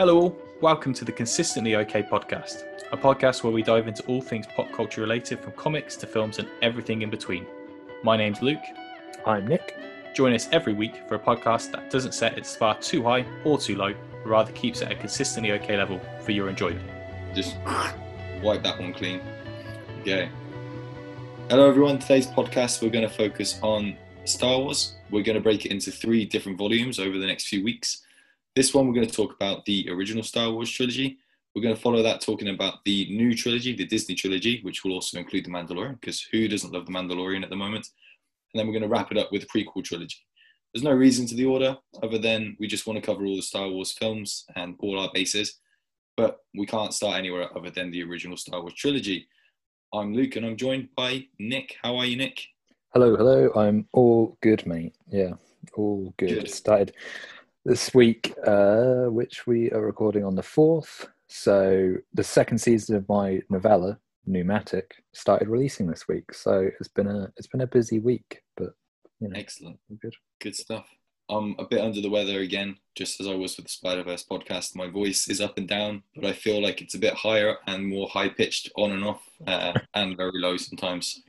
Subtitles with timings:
[0.00, 0.38] Hello, all.
[0.60, 2.62] Welcome to the Consistently OK podcast,
[2.92, 6.38] a podcast where we dive into all things pop culture related from comics to films
[6.38, 7.44] and everything in between.
[8.04, 8.62] My name's Luke.
[9.26, 9.76] I'm Nick.
[10.14, 13.58] Join us every week for a podcast that doesn't set its bar too high or
[13.58, 13.92] too low,
[14.22, 16.88] but rather keeps it at a consistently OK level for your enjoyment.
[17.34, 17.56] Just
[18.40, 19.20] wipe that one clean.
[20.02, 20.28] Okay.
[21.50, 21.98] Hello, everyone.
[21.98, 23.96] Today's podcast, we're going to focus on
[24.26, 24.94] Star Wars.
[25.10, 28.04] We're going to break it into three different volumes over the next few weeks.
[28.58, 31.18] This one, we're going to talk about the original Star Wars trilogy.
[31.54, 34.94] We're going to follow that talking about the new trilogy, the Disney trilogy, which will
[34.94, 37.86] also include The Mandalorian, because who doesn't love The Mandalorian at the moment?
[38.52, 40.16] And then we're going to wrap it up with the prequel trilogy.
[40.74, 43.42] There's no reason to the order other than we just want to cover all the
[43.42, 45.60] Star Wars films and all our bases,
[46.16, 49.28] but we can't start anywhere other than the original Star Wars trilogy.
[49.94, 51.76] I'm Luke and I'm joined by Nick.
[51.80, 52.42] How are you, Nick?
[52.92, 53.52] Hello, hello.
[53.54, 54.96] I'm all good, mate.
[55.06, 55.34] Yeah,
[55.76, 56.30] all good.
[56.30, 56.50] Good.
[56.50, 56.92] Started
[57.68, 61.06] this week, uh, which we are recording on the 4th.
[61.26, 66.32] So the second season of my novella, Pneumatic, started releasing this week.
[66.32, 68.70] So it's been a it's been a busy week, but
[69.20, 69.78] you know, Excellent.
[70.00, 70.14] good.
[70.40, 70.86] Good stuff.
[71.28, 74.24] I'm a bit under the weather again, just as I was with the Spider Verse
[74.24, 74.74] podcast.
[74.74, 77.86] My voice is up and down, but I feel like it's a bit higher and
[77.86, 81.22] more high pitched on and off, uh, and very low sometimes.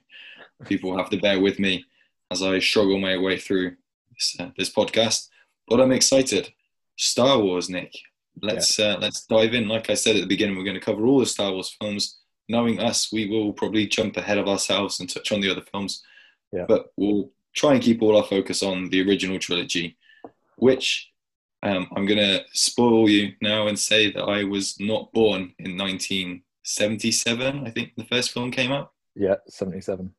[0.66, 1.84] People have to bear with me
[2.32, 3.76] as I struggle my way through
[4.14, 5.29] this, uh, this podcast.
[5.70, 6.52] But I'm excited.
[6.98, 7.94] Star Wars, Nick.
[8.42, 9.68] Let's uh, let's dive in.
[9.68, 12.18] Like I said at the beginning, we're going to cover all the Star Wars films.
[12.48, 16.02] Knowing us, we will probably jump ahead of ourselves and touch on the other films.
[16.52, 16.66] Yeah.
[16.68, 19.98] But we'll try and keep all our focus on the original trilogy,
[20.58, 21.12] which
[21.62, 25.78] um, I'm going to spoil you now and say that I was not born in
[25.78, 27.68] 1977.
[27.68, 30.12] I think the first film came out, Yeah, 77.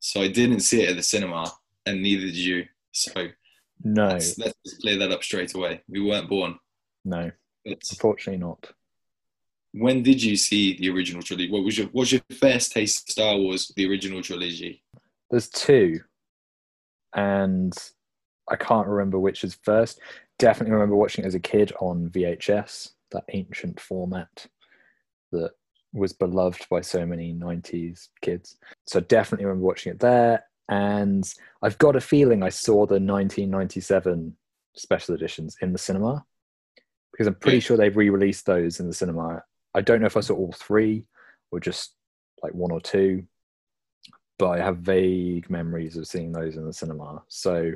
[0.00, 1.52] so I didn't see it at the cinema,
[1.84, 2.66] and neither did you.
[2.92, 3.28] So
[3.82, 5.82] No, let's, let's just clear that up straight away.
[5.88, 6.58] We weren't born.
[7.04, 7.30] no,
[7.64, 8.72] unfortunately not.
[9.72, 11.50] when did you see the original trilogy?
[11.50, 14.82] What was your what was your first taste of Star Wars, the original trilogy?
[15.30, 16.00] There's two,
[17.14, 17.76] and
[18.48, 20.00] I can't remember which is first.
[20.38, 24.46] Definitely remember watching it as a kid on VHS, that ancient format
[25.32, 25.50] that
[25.92, 28.58] was beloved by so many 90s kids.
[28.86, 30.44] So definitely remember watching it there.
[30.68, 31.32] And
[31.62, 34.36] I've got a feeling I saw the 1997
[34.74, 36.24] special editions in the cinema
[37.12, 39.42] because I'm pretty sure they've re released those in the cinema.
[39.74, 41.06] I don't know if I saw all three
[41.50, 41.94] or just
[42.42, 43.26] like one or two
[44.38, 47.22] but I have vague memories of seeing those in the cinema.
[47.28, 47.72] So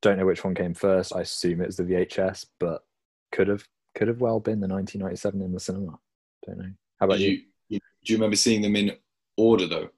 [0.00, 1.14] don't know which one came first.
[1.14, 2.84] I assume it was the VHS, but
[3.32, 5.98] could have could have well been the 1997 in the cinema.
[6.46, 6.70] Don't know.
[7.00, 8.96] How about you, you do you remember seeing them in
[9.36, 9.88] order though,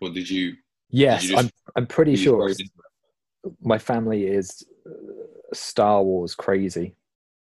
[0.00, 0.56] or did you?
[0.90, 1.50] Yes, just- I'm.
[1.76, 2.68] I'm pretty sure throw it in?
[3.62, 4.90] my family is uh,
[5.54, 6.94] Star Wars crazy,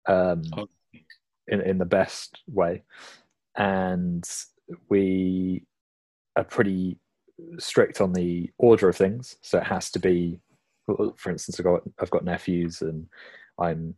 [0.07, 0.67] um, Oh.
[1.49, 2.83] in in the best way,
[3.57, 4.29] and
[4.89, 5.65] we
[6.37, 6.99] are pretty
[7.59, 9.37] strict on the order of things.
[9.43, 10.41] So it has to be,
[11.17, 13.07] for instance, I've got I've got nephews, and
[13.59, 13.97] I'm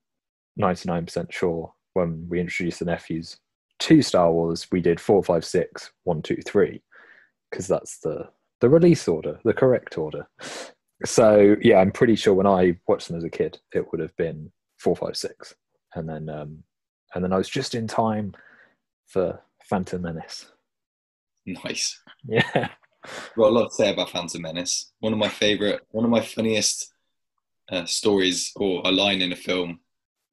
[0.58, 3.36] 99% sure when we introduced the nephews
[3.80, 6.80] to Star Wars, we did four, five, six, one, two, three,
[7.50, 8.28] because that's the
[8.64, 10.26] the release order, the correct order.
[11.04, 14.16] So yeah, I'm pretty sure when I watched them as a kid, it would have
[14.16, 15.54] been four, five, six,
[15.94, 16.62] and then um,
[17.14, 18.34] and then I was just in time
[19.06, 19.38] for
[19.68, 20.46] Phantom Menace.
[21.46, 22.00] Nice.
[22.26, 22.40] Yeah,
[23.36, 24.92] Got a lot to say about Phantom Menace.
[25.00, 26.90] One of my favorite, one of my funniest
[27.70, 29.80] uh, stories or a line in a film.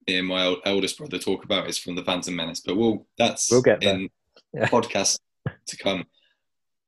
[0.08, 3.06] Me and my el- eldest brother talk about is from the Phantom Menace, but we'll
[3.18, 3.96] that's We'll get there.
[3.96, 4.10] in
[4.54, 4.68] Yeah.
[4.70, 5.20] podcast
[5.68, 6.06] to come.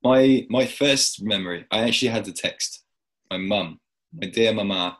[0.03, 2.84] My my first memory, I actually had to text
[3.31, 3.80] my mum,
[4.14, 4.97] my dear mama,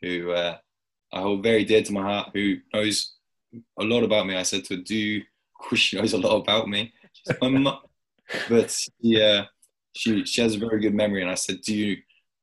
[0.00, 0.56] who uh,
[1.12, 3.14] I hold very dear to my heart, who knows
[3.78, 4.36] a lot about me.
[4.36, 7.48] I said to her, "Do of course she knows a lot about me." She's my
[7.48, 7.78] mum,
[8.48, 9.44] but she, uh,
[9.94, 11.22] she she has a very good memory.
[11.22, 11.96] And I said, "Do you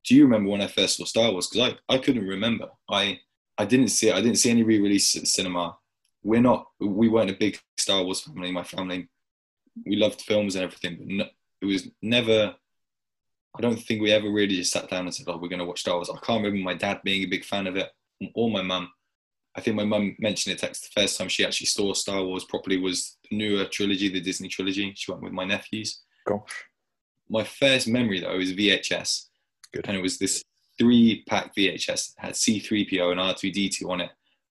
[0.03, 2.69] do you remember when I first saw Star Wars?" Because I, I couldn't remember.
[2.89, 3.19] I
[3.57, 5.77] I didn't see I didn't see any re-release at the cinema.
[6.23, 8.51] We're not we weren't a big Star Wars family.
[8.51, 9.07] My family
[9.85, 11.25] we loved films and everything, but no,
[11.69, 12.55] it was never.
[13.57, 15.65] I don't think we ever really just sat down and said, "Oh, we're going to
[15.65, 17.89] watch Star Wars." I can't remember my dad being a big fan of it,
[18.33, 18.89] or my mum.
[19.57, 22.43] I think my mum mentioned it text the first time she actually saw Star Wars
[22.43, 24.93] properly was the newer trilogy, the Disney trilogy.
[24.97, 26.01] She went with my nephews.
[26.25, 26.65] gosh,
[27.29, 29.27] My first memory though is VHS,
[29.73, 29.87] Good.
[29.87, 30.43] and it was this
[30.77, 34.09] three-pack VHS that had C3PO and R2D2 on it.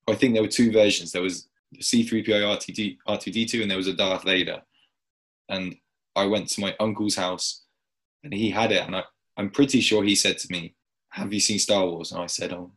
[0.08, 1.12] I think there were two versions.
[1.12, 2.24] There was C3PO
[2.56, 4.62] R2D, R2D2, and there was a Darth Vader.
[5.50, 5.76] And
[6.16, 7.62] I went to my uncle's house,
[8.22, 9.02] and he had it, and I,
[9.36, 10.74] I'm pretty sure he said to me,
[11.10, 12.72] "Have you seen Star Wars?" And I said, "Oh,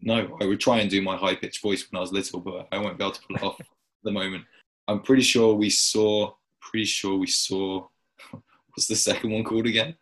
[0.00, 2.68] no, I would try and do my high pitched voice when I was little, but
[2.72, 3.66] I won't be able to pull it off at
[4.02, 4.44] the moment.
[4.88, 6.34] I'm pretty sure we saw.
[6.60, 7.86] Pretty sure we saw.
[8.30, 9.94] What's the second one called again?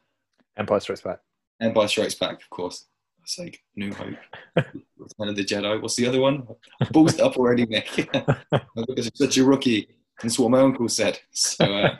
[0.56, 1.20] Empire Strikes Back.
[1.60, 2.87] Empire Strikes Back, of course.
[3.22, 4.16] It's like New Hope,
[4.56, 5.81] Return of the Jedi.
[5.81, 6.46] What's the other one?
[6.84, 7.88] Ballsed up already, Nick.
[7.94, 9.88] because I'm such a rookie.
[10.22, 11.20] That's what my uncle said.
[11.31, 11.96] So, uh,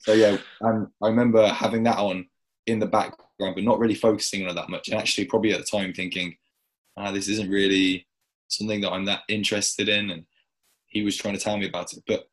[0.00, 2.26] so yeah, um, I remember having that on
[2.66, 4.88] in the background, but not really focusing on it that much.
[4.88, 6.36] And actually, probably at the time, thinking,
[6.96, 8.06] ah, this isn't really
[8.48, 10.10] something that I'm that interested in.
[10.10, 10.24] And
[10.86, 12.02] he was trying to tell me about it.
[12.06, 12.28] But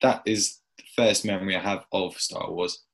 [0.00, 2.84] that is the first memory I have of Star Wars.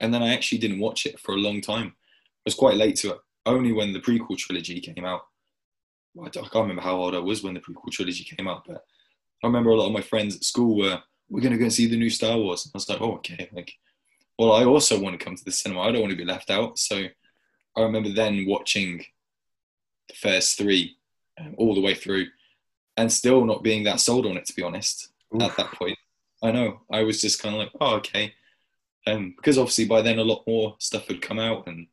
[0.00, 1.86] And then I actually didn't watch it for a long time.
[1.86, 3.18] I was quite late to it.
[3.46, 5.22] Only when the prequel trilogy came out.
[6.14, 8.84] Well, I can't remember how old I was when the prequel trilogy came out, but
[9.42, 11.00] I remember a lot of my friends at school were,
[11.30, 13.48] "We're going to go and see the new Star Wars." I was like, "Oh, okay."
[13.52, 13.72] Like,
[14.38, 15.82] well, I also want to come to the cinema.
[15.82, 16.78] I don't want to be left out.
[16.78, 17.04] So
[17.76, 19.04] I remember then watching
[20.08, 20.96] the first three
[21.38, 22.26] um, all the way through,
[22.96, 24.46] and still not being that sold on it.
[24.46, 25.42] To be honest, Oof.
[25.42, 25.98] at that point,
[26.42, 28.34] I know I was just kind of like, "Oh, okay,"
[29.06, 31.86] um, because obviously by then a lot more stuff had come out and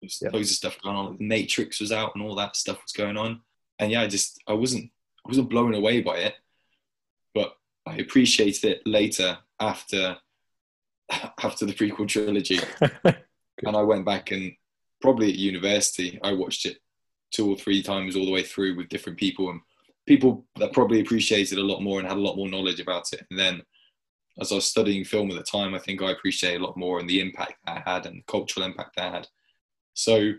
[0.00, 0.32] yep.
[0.32, 1.16] loads of stuff going on.
[1.16, 3.40] The Matrix was out and all that stuff was going on,
[3.78, 4.90] and yeah, I just I wasn't
[5.24, 6.34] I wasn't blown away by it,
[7.34, 7.56] but
[7.90, 10.16] I appreciated it later after
[11.42, 12.60] after the prequel trilogy,
[13.04, 14.52] and I went back and
[15.00, 16.78] probably at university I watched it
[17.32, 19.60] two or three times all the way through with different people and
[20.06, 23.26] people that probably appreciated a lot more and had a lot more knowledge about it,
[23.30, 23.62] and then
[24.40, 27.00] as I was studying film at the time, I think I appreciated a lot more
[27.00, 29.28] and the impact that I had and the cultural impact that I had.
[29.94, 30.32] So,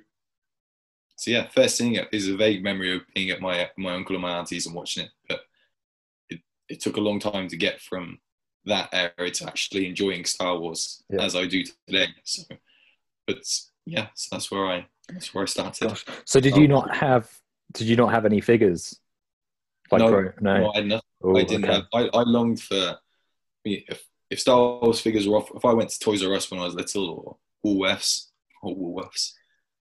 [1.17, 4.15] so yeah, first seeing it is a vague memory of being at my my uncle
[4.15, 5.41] and my auntie's and watching it, but
[6.71, 8.19] it, took a long time to get from
[8.65, 11.21] that era to actually enjoying Star Wars yeah.
[11.21, 12.07] as I do today.
[12.23, 12.43] So,
[13.27, 13.37] but
[13.85, 15.89] yeah, so that's where I that's where I started.
[15.89, 16.05] Gosh.
[16.25, 17.29] So did you um, not have
[17.73, 18.99] did you not have any figures?
[19.91, 21.01] Like no, no, no, I.
[21.25, 21.73] Ooh, I didn't okay.
[21.73, 21.83] have.
[21.93, 22.97] I, I longed for
[23.65, 25.51] if if Star Wars figures were off.
[25.53, 28.27] If I went to Toys R Us when I was little or Woolworths
[28.63, 29.33] or Woolworths,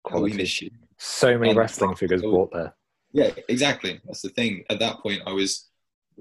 [0.02, 0.72] quality.
[0.98, 2.75] So many and wrestling figures bought there.
[3.12, 4.00] Yeah, exactly.
[4.04, 4.64] That's the thing.
[4.69, 5.69] At that point, I was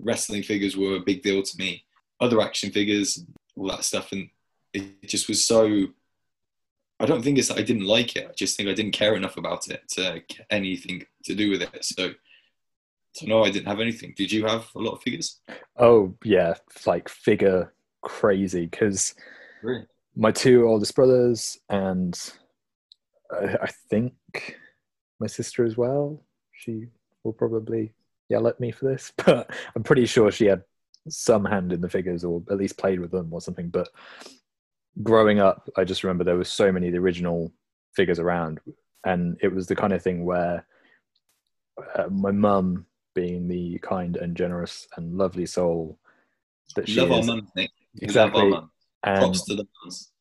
[0.01, 1.83] wrestling figures were a big deal to me.
[2.19, 3.23] Other action figures,
[3.55, 4.29] all that stuff, and
[4.73, 5.87] it just was so.
[6.99, 8.27] I don't think it's that I didn't like it.
[8.29, 11.61] I just think I didn't care enough about it to get anything to do with
[11.61, 11.85] it.
[11.85, 12.11] So,
[13.13, 14.13] so no, I didn't have anything.
[14.17, 15.39] Did you have a lot of figures?
[15.77, 16.55] Oh yeah,
[16.85, 19.15] like figure crazy because
[19.63, 19.85] really?
[20.15, 22.17] my two oldest brothers and
[23.33, 24.57] uh, I think
[25.19, 26.21] my sister as well.
[26.51, 26.87] She
[27.23, 27.93] will probably
[28.29, 30.63] yell at me for this, but I'm pretty sure she had
[31.07, 33.69] some hand in the figures or at least played with them or something.
[33.69, 33.89] But
[35.03, 37.51] growing up, I just remember there were so many of the original
[37.95, 38.59] figures around,
[39.05, 40.65] and it was the kind of thing where
[41.95, 42.85] uh, my mum,
[43.15, 45.97] being the kind and generous and lovely soul
[46.75, 47.71] that she Love is, our Nick.
[48.01, 48.51] exactly,
[49.03, 50.11] and Props to the mums.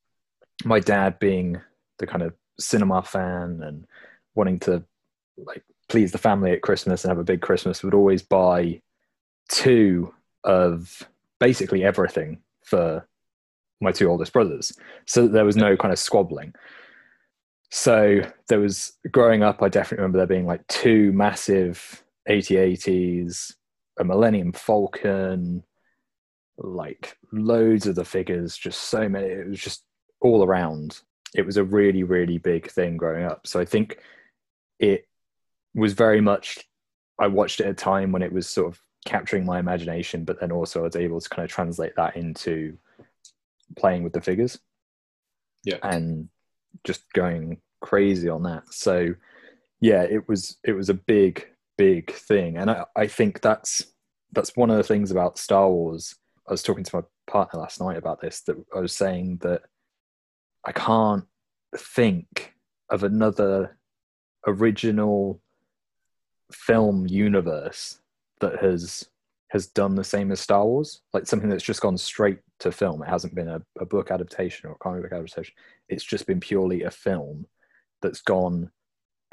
[0.64, 1.60] my dad being
[1.98, 3.86] the kind of cinema fan and
[4.34, 4.82] wanting to
[5.36, 8.80] like please the family at Christmas and have a big Christmas would always buy
[9.48, 10.14] two
[10.44, 11.08] of
[11.40, 13.06] basically everything for
[13.80, 14.72] my two oldest brothers.
[15.06, 16.54] So that there was no kind of squabbling.
[17.70, 23.54] So there was growing up, I definitely remember there being like two massive AT-ATs,
[23.98, 25.62] a Millennium Falcon,
[26.56, 29.26] like loads of the figures, just so many.
[29.26, 29.84] It was just
[30.20, 31.00] all around
[31.34, 33.98] it was a really really big thing growing up so i think
[34.78, 35.07] it
[35.74, 36.58] was very much
[37.18, 40.40] i watched it at a time when it was sort of capturing my imagination but
[40.40, 42.76] then also i was able to kind of translate that into
[43.76, 44.58] playing with the figures.
[45.64, 45.78] Yeah.
[45.82, 46.28] And
[46.84, 48.72] just going crazy on that.
[48.72, 49.14] So
[49.80, 51.46] yeah it was it was a big
[51.76, 52.56] big thing.
[52.56, 53.84] And i, I think that's
[54.32, 56.14] that's one of the things about star wars.
[56.46, 59.62] I was talking to my partner last night about this that i was saying that
[60.64, 61.24] I can't
[61.76, 62.54] think
[62.90, 63.78] of another
[64.46, 65.40] original
[66.52, 68.00] film universe
[68.40, 69.08] that has
[69.50, 73.02] has done the same as Star Wars, like something that's just gone straight to film.
[73.02, 75.54] It hasn't been a, a book adaptation or a comic book adaptation.
[75.88, 77.46] It's just been purely a film
[78.02, 78.70] that's gone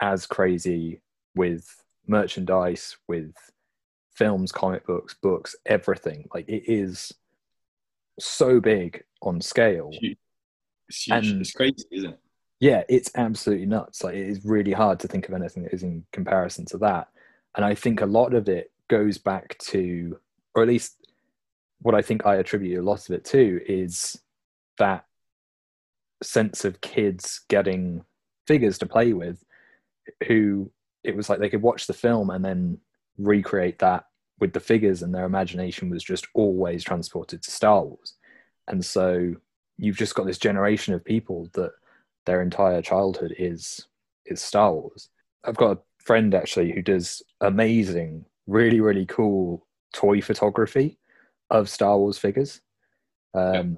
[0.01, 1.01] as crazy
[1.35, 3.33] with merchandise, with
[4.13, 6.29] films, comic books, books, everything.
[6.33, 7.13] Like it is
[8.19, 9.91] so big on scale.
[10.87, 11.27] It's huge.
[11.27, 12.19] And, it's crazy, isn't it?
[12.59, 14.03] Yeah, it's absolutely nuts.
[14.03, 17.09] Like it is really hard to think of anything that is in comparison to that.
[17.55, 20.19] And I think a lot of it goes back to,
[20.53, 21.07] or at least
[21.81, 24.17] what I think I attribute a lot of it to, is
[24.77, 25.05] that
[26.23, 28.03] sense of kids getting
[28.47, 29.43] figures to play with
[30.27, 30.71] who
[31.03, 32.77] it was like they could watch the film and then
[33.17, 34.05] recreate that
[34.39, 38.15] with the figures, and their imagination was just always transported to Star Wars.
[38.67, 39.33] And so
[39.77, 41.71] you've just got this generation of people that
[42.25, 43.87] their entire childhood is
[44.25, 45.09] is Star Wars.
[45.43, 50.97] I've got a friend actually who does amazing, really really cool toy photography
[51.49, 52.61] of Star Wars figures.
[53.33, 53.77] Um,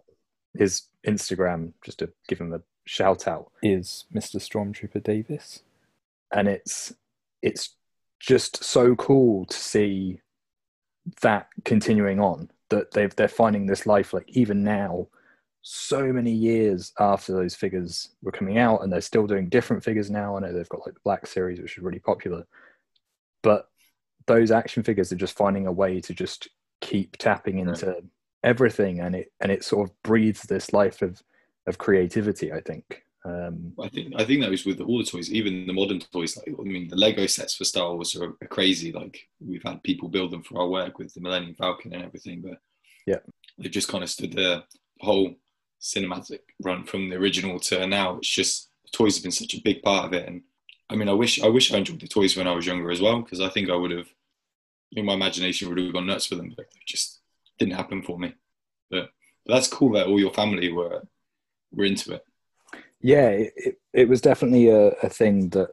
[0.58, 4.38] His Instagram, just to give him a shout out, is Mr.
[4.38, 5.62] Stormtrooper Davis,
[6.32, 6.94] and it's
[7.42, 7.76] it's
[8.20, 10.22] just so cool to see
[11.22, 12.50] that continuing on.
[12.70, 15.08] That they've they're finding this life like even now,
[15.70, 20.10] so many years after those figures were coming out, and they're still doing different figures
[20.10, 20.38] now.
[20.38, 22.48] I know they've got like the Black Series, which is really popular,
[23.44, 23.70] but
[24.28, 26.48] those action figures are just finding a way to just
[26.80, 28.02] keep tapping into
[28.44, 31.24] everything and it and it sort of breathes this life of
[31.66, 35.34] of creativity i think um I think I think that was with all the toys,
[35.34, 36.38] even the modern toys.
[36.38, 38.94] Like I mean, the Lego sets for Star Wars are, are crazy.
[38.94, 42.42] Like we've had people build them for our work with the Millennium Falcon and everything,
[42.42, 42.60] but
[43.06, 43.20] Yeah.
[43.58, 44.64] they've just kind of stood the
[45.02, 45.36] whole
[45.82, 48.18] cinematic run from the original to now.
[48.18, 50.42] It's just toys have been such a big part of it, and
[50.90, 53.02] I mean, I wish I wish I enjoyed the toys when I was younger as
[53.02, 54.08] well, because I think I would have,
[54.94, 57.20] in my imagination, would have gone nuts for them, but it just
[57.60, 58.34] didn't happen for me.
[58.90, 59.10] But,
[59.46, 61.02] but that's cool that all your family were
[61.74, 62.26] were into it.
[63.02, 65.70] yeah it, it, it was definitely a, a thing that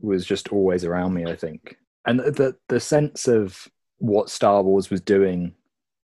[0.00, 4.90] was just always around me i think and the the sense of what star wars
[4.90, 5.54] was doing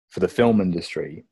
[0.08, 1.24] for the film industry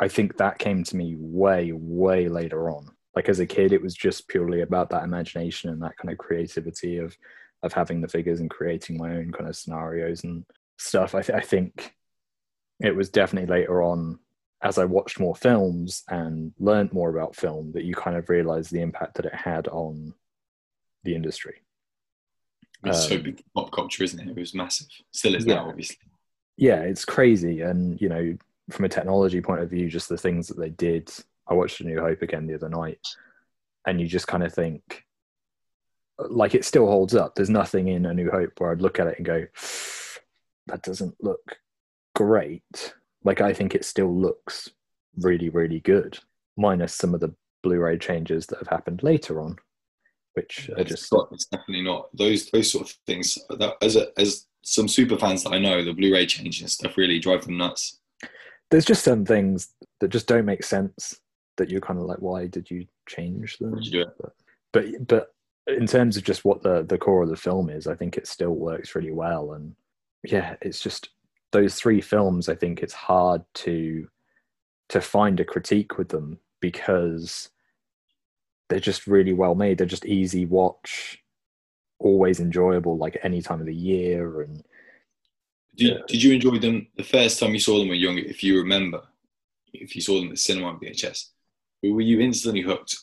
[0.00, 3.82] i think that came to me way way later on like as a kid it
[3.82, 7.16] was just purely about that imagination and that kind of creativity of
[7.62, 10.44] of having the figures and creating my own kind of scenarios and
[10.78, 11.94] stuff i, th- I think
[12.80, 14.18] it was definitely later on
[14.62, 18.70] as I watched more films and learned more about film that you kind of realized
[18.70, 20.12] the impact that it had on
[21.04, 21.62] the industry.
[22.84, 24.28] It's so Um, big pop culture, isn't it?
[24.28, 24.88] It was massive.
[25.12, 25.54] Still is Yeah.
[25.54, 25.96] now, obviously.
[26.58, 27.62] Yeah, it's crazy.
[27.62, 28.36] And, you know,
[28.70, 31.10] from a technology point of view, just the things that they did.
[31.48, 33.06] I watched A New Hope again the other night,
[33.86, 35.04] and you just kind of think,
[36.18, 37.34] like, it still holds up.
[37.34, 39.46] There's nothing in A New Hope where I'd look at it and go,
[40.66, 41.58] that doesn't look
[42.14, 42.94] great.
[43.24, 44.70] Like, I think it still looks
[45.18, 46.18] really, really good,
[46.56, 49.56] minus some of the Blu ray changes that have happened later on,
[50.34, 51.12] which are It's, just.
[51.12, 53.36] not- it's definitely not those those sort of things.
[53.50, 56.96] That, as a, as some super fans that I know, the Blu-ray changes and stuff
[56.96, 57.99] really drive them nuts.
[58.70, 61.20] There's just some things that just don't make sense
[61.56, 63.72] that you're kind of like, why did you change them?
[63.72, 64.16] Why'd you do it?
[64.18, 64.32] But,
[64.72, 65.34] but but
[65.66, 68.26] in terms of just what the the core of the film is, I think it
[68.26, 69.52] still works really well.
[69.52, 69.74] And
[70.24, 71.10] yeah, it's just
[71.52, 72.48] those three films.
[72.48, 74.08] I think it's hard to
[74.88, 77.50] to find a critique with them because
[78.68, 79.78] they're just really well made.
[79.78, 81.22] They're just easy watch,
[81.98, 84.42] always enjoyable, like any time of the year.
[84.42, 84.64] And
[85.80, 86.02] Did, Yeah.
[86.06, 88.28] did you enjoy them the first time you saw them when you were younger?
[88.28, 89.02] If you remember,
[89.72, 91.30] if you saw them at the cinema on VHS,
[91.82, 92.98] were you instantly hooked?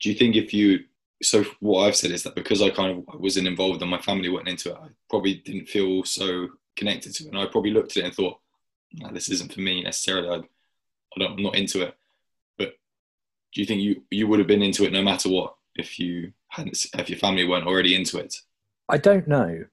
[0.00, 0.84] Do you think if you
[1.22, 4.28] so what I've said is that because I kind of wasn't involved and my family
[4.30, 7.92] weren't into it, I probably didn't feel so connected to it, and I probably looked
[7.92, 8.38] at it and thought,
[8.94, 10.28] nah, "This isn't for me necessarily.
[10.28, 11.94] I, I don't, I'm not into it."
[12.58, 12.78] But
[13.52, 16.32] do you think you you would have been into it no matter what if you
[16.48, 18.34] hadn't if your family weren't already into it?
[18.88, 19.64] I don't know.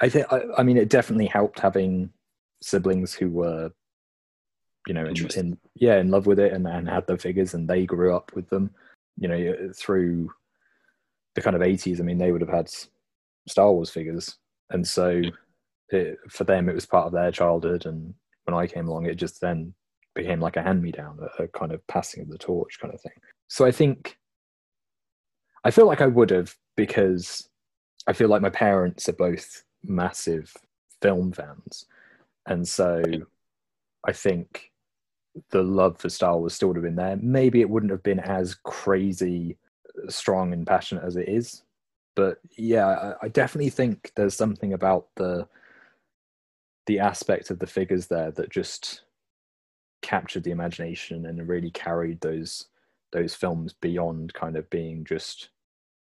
[0.00, 2.10] I think I, I mean it definitely helped having
[2.62, 3.70] siblings who were,
[4.86, 7.68] you know, in, in yeah, in love with it and, and had the figures and
[7.68, 8.70] they grew up with them.
[9.16, 10.30] You know, through
[11.34, 12.00] the kind of eighties.
[12.00, 12.70] I mean, they would have had
[13.48, 14.36] Star Wars figures,
[14.70, 15.22] and so
[15.90, 17.86] it, for them it was part of their childhood.
[17.86, 18.14] And
[18.44, 19.74] when I came along, it just then
[20.14, 22.92] became like a hand me down, a, a kind of passing of the torch kind
[22.92, 23.12] of thing.
[23.48, 24.16] So I think
[25.64, 27.48] I feel like I would have because
[28.06, 30.54] I feel like my parents are both massive
[31.00, 31.86] film fans.
[32.46, 33.02] And so
[34.06, 34.72] I think
[35.50, 37.16] the love for Star Wars still would have been there.
[37.20, 39.56] Maybe it wouldn't have been as crazy,
[40.08, 41.62] strong, and passionate as it is.
[42.16, 45.46] But yeah, I, definitely think there's something about the
[46.86, 49.02] the aspect of the figures there that just
[50.02, 52.68] captured the imagination and really carried those
[53.12, 55.50] those films beyond kind of being just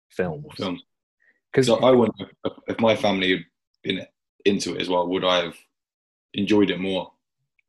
[0.10, 0.56] films.
[1.52, 2.14] Because So I wonder
[2.68, 3.46] if- my family
[3.84, 4.06] been
[4.46, 5.58] into it as well, would I have
[6.34, 7.12] enjoyed it more?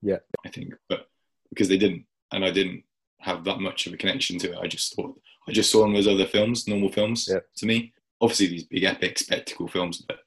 [0.02, 0.18] Yeah.
[0.44, 1.08] I think, but
[1.50, 2.84] because they didn't, and I didn't
[3.20, 5.96] have that much of a connection to it, I just thought I just saw them
[5.96, 7.40] as other films, normal films Yeah.
[7.56, 7.92] to me.
[8.20, 10.18] Obviously, these big epic spectacle films, but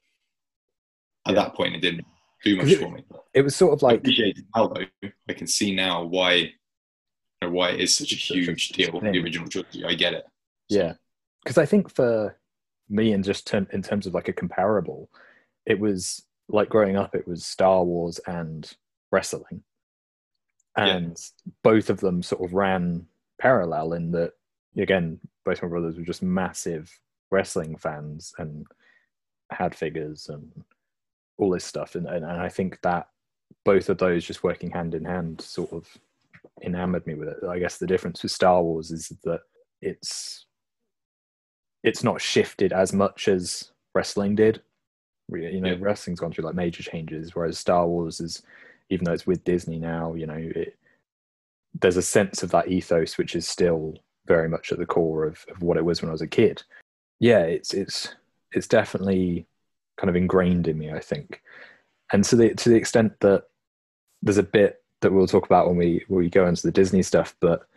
[1.28, 1.44] at Yeah.
[1.44, 2.06] that point, it didn't
[2.44, 3.04] do much it- for me.
[3.34, 4.86] it was sort of like it now, though.
[5.30, 6.50] I can see now why, you
[7.44, 9.00] know, why it is such a Such a huge deal.
[9.00, 10.26] The original trilogy, I get it.
[10.72, 10.94] So, Yeah,
[11.44, 12.40] because I think for
[12.90, 15.10] me and just term, in terms of like a comparable,
[15.66, 17.16] it was like growing up.
[17.16, 18.70] It was Star Wars and
[19.12, 19.64] wrestling,
[20.78, 21.52] and yeah.
[21.64, 23.08] both of them sort of ran
[23.40, 24.34] parallel in that.
[24.78, 26.98] Again, both my brothers were just massive
[27.30, 28.66] wrestling fans and
[29.52, 30.50] had figures and
[31.38, 33.08] all this stuff, and, and, and I think that
[33.66, 35.88] both of those just working hand in hand sort of
[36.64, 37.38] enamored me with it.
[37.48, 39.42] I guess the difference with Star Wars is that
[39.82, 40.46] it's
[41.84, 44.62] it's not shifted as much as wrestling did.
[45.32, 45.78] You know, yeah.
[45.80, 48.44] wrestling's gone through like major changes, whereas Star Wars is,
[48.90, 50.78] even though it's with Disney now, you know, it,
[51.80, 53.96] there's a sense of that ethos which is still
[54.28, 56.64] very much at the core of, of what it was when I was a kid.
[57.20, 58.16] Yeah, it's it's
[58.52, 59.46] it's definitely
[59.98, 61.42] kind of ingrained in me, I think.
[62.12, 63.46] And to the to the extent that
[64.22, 67.04] there's a bit that we'll talk about when we when we go into the Disney
[67.04, 67.68] stuff, but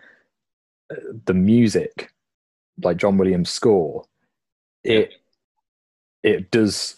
[0.91, 0.97] uh,
[1.27, 2.13] the music,
[2.83, 4.05] like John Williams' score,
[4.83, 5.13] it
[6.23, 6.97] it does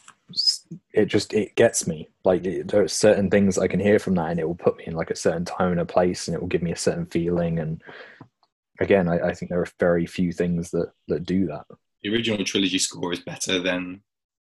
[0.93, 4.15] it just it gets me like it, there are certain things i can hear from
[4.15, 6.35] that and it will put me in like a certain time and a place and
[6.35, 7.83] it will give me a certain feeling and
[8.81, 11.67] again i, I think there are very few things that that do that
[12.03, 14.03] the original trilogy score is better than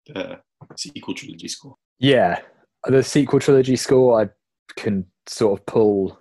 [0.07, 0.39] the
[0.75, 2.39] sequel trilogy score yeah
[2.85, 4.29] the sequel trilogy score i
[4.75, 6.19] can sort of pull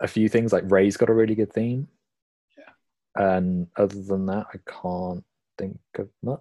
[0.00, 0.52] a few things.
[0.52, 1.88] Like Rey's got a really good theme.
[2.56, 3.24] Yeah.
[3.24, 5.24] And other than that, I can't
[5.58, 6.40] think of much.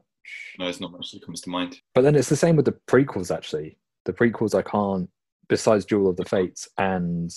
[0.57, 1.79] No, it's not much that comes to mind.
[1.95, 3.35] But then it's the same with the prequels.
[3.35, 5.09] Actually, the prequels I can't.
[5.47, 7.35] Besides Duel of the Fates and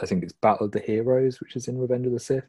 [0.00, 2.48] I think it's Battle of the Heroes, which is in Revenge of the Sith.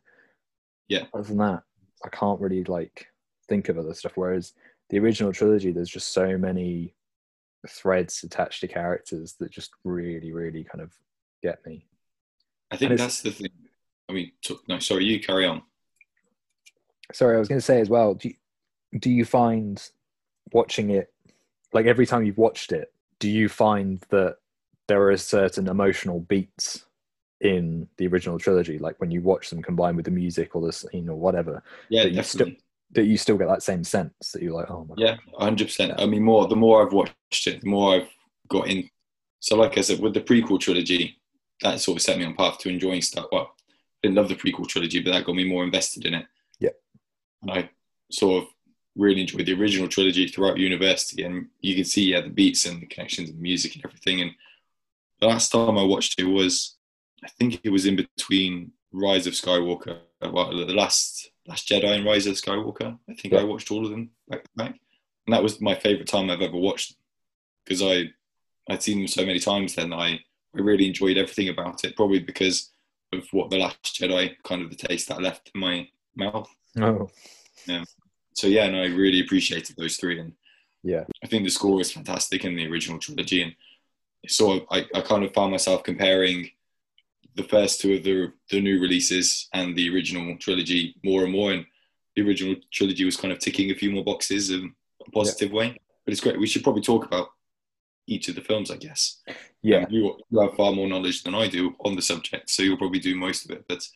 [0.88, 1.08] Yeah.
[1.14, 1.64] Other than that,
[2.06, 3.08] I can't really like
[3.50, 4.14] think of other stuff.
[4.16, 4.54] Whereas
[4.90, 6.96] the original trilogy, there's just so many
[7.68, 10.94] threads attached to characters that just really, really kind of
[11.44, 11.86] get me.
[12.72, 13.50] I think that's the thing.
[14.10, 14.32] I mean,
[14.70, 15.64] no, sorry, you carry on.
[17.12, 18.14] Sorry, I was going to say as well.
[18.14, 18.36] Do you,
[19.00, 19.82] do you find
[20.52, 21.14] watching it,
[21.74, 24.38] like every time you've watched it, do you find that
[24.88, 26.86] there are certain emotional beats
[27.40, 30.74] in the original trilogy, like when you watch them combined with the music or the
[30.74, 31.64] scene or whatever?
[31.90, 32.12] Yeah, that.
[32.12, 32.52] You still,
[32.94, 35.94] that you still get that same sense that you're like, oh my yeah, hundred percent.
[35.98, 38.10] I mean, more the more I've watched it, the more I've
[38.50, 38.90] got in.
[39.40, 41.20] So, like I said, with the prequel trilogy,
[41.62, 43.28] that sort of set me on path to enjoying stuff.
[43.32, 43.74] Well, I
[44.04, 46.26] didn't love the prequel trilogy, but that got me more invested in it.
[46.60, 46.72] Yeah,
[47.42, 47.70] and I
[48.12, 48.50] sort of
[48.96, 52.82] really enjoyed the original trilogy throughout university, and you can see yeah the beats and
[52.82, 54.22] the connections and music and everything.
[54.22, 54.32] And
[55.20, 56.78] the last time I watched it was,
[57.24, 62.06] I think it was in between Rise of Skywalker, well, the last Last Jedi and
[62.06, 62.98] Rise of Skywalker.
[63.10, 63.40] I think yeah.
[63.40, 64.80] I watched all of them back to back,
[65.26, 66.96] and that was my favorite time I've ever watched
[67.64, 68.12] because I
[68.70, 69.76] I'd seen them so many times.
[69.76, 70.20] Then I
[70.56, 72.72] I really enjoyed everything about it, probably because
[73.14, 76.50] of what the Last Jedi kind of the taste that left in my mouth.
[76.80, 77.10] Oh,
[77.68, 77.84] yeah.
[78.34, 80.34] So yeah, and I really appreciated those three, and
[80.84, 83.54] yeah, I think the score is fantastic in the original trilogy, and
[84.28, 86.50] so I, I kind of found myself comparing
[87.36, 91.52] the first two of the the new releases and the original trilogy more and more.
[91.54, 91.66] And
[92.16, 94.74] the original trilogy was kind of ticking a few more boxes in
[95.06, 95.58] a positive yeah.
[95.58, 95.78] way.
[96.06, 96.40] But it's great.
[96.40, 97.30] We should probably talk about
[98.08, 99.22] each of the films, I guess.
[99.62, 102.78] Yeah, you, you have far more knowledge than I do on the subject, so you'll
[102.78, 103.66] probably do most of it.
[103.68, 103.88] But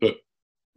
[0.00, 0.16] but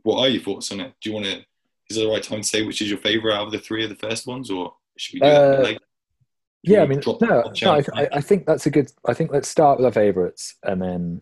[0.04, 0.94] what are your thoughts on it?
[1.02, 1.46] Do you want to?
[1.94, 3.84] Is it the right time to say which is your favorite out of the three
[3.84, 5.80] of the first ones, or should we do uh, that later?
[6.64, 8.92] Yeah, I mean, no, no I, I, think that's a good.
[9.06, 11.22] I think let's start with our favorites, and then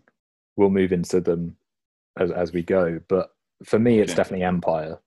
[0.55, 1.57] we'll move into them
[2.17, 3.01] as as we go.
[3.10, 3.31] But
[3.65, 4.99] for me, it's definitely Empire.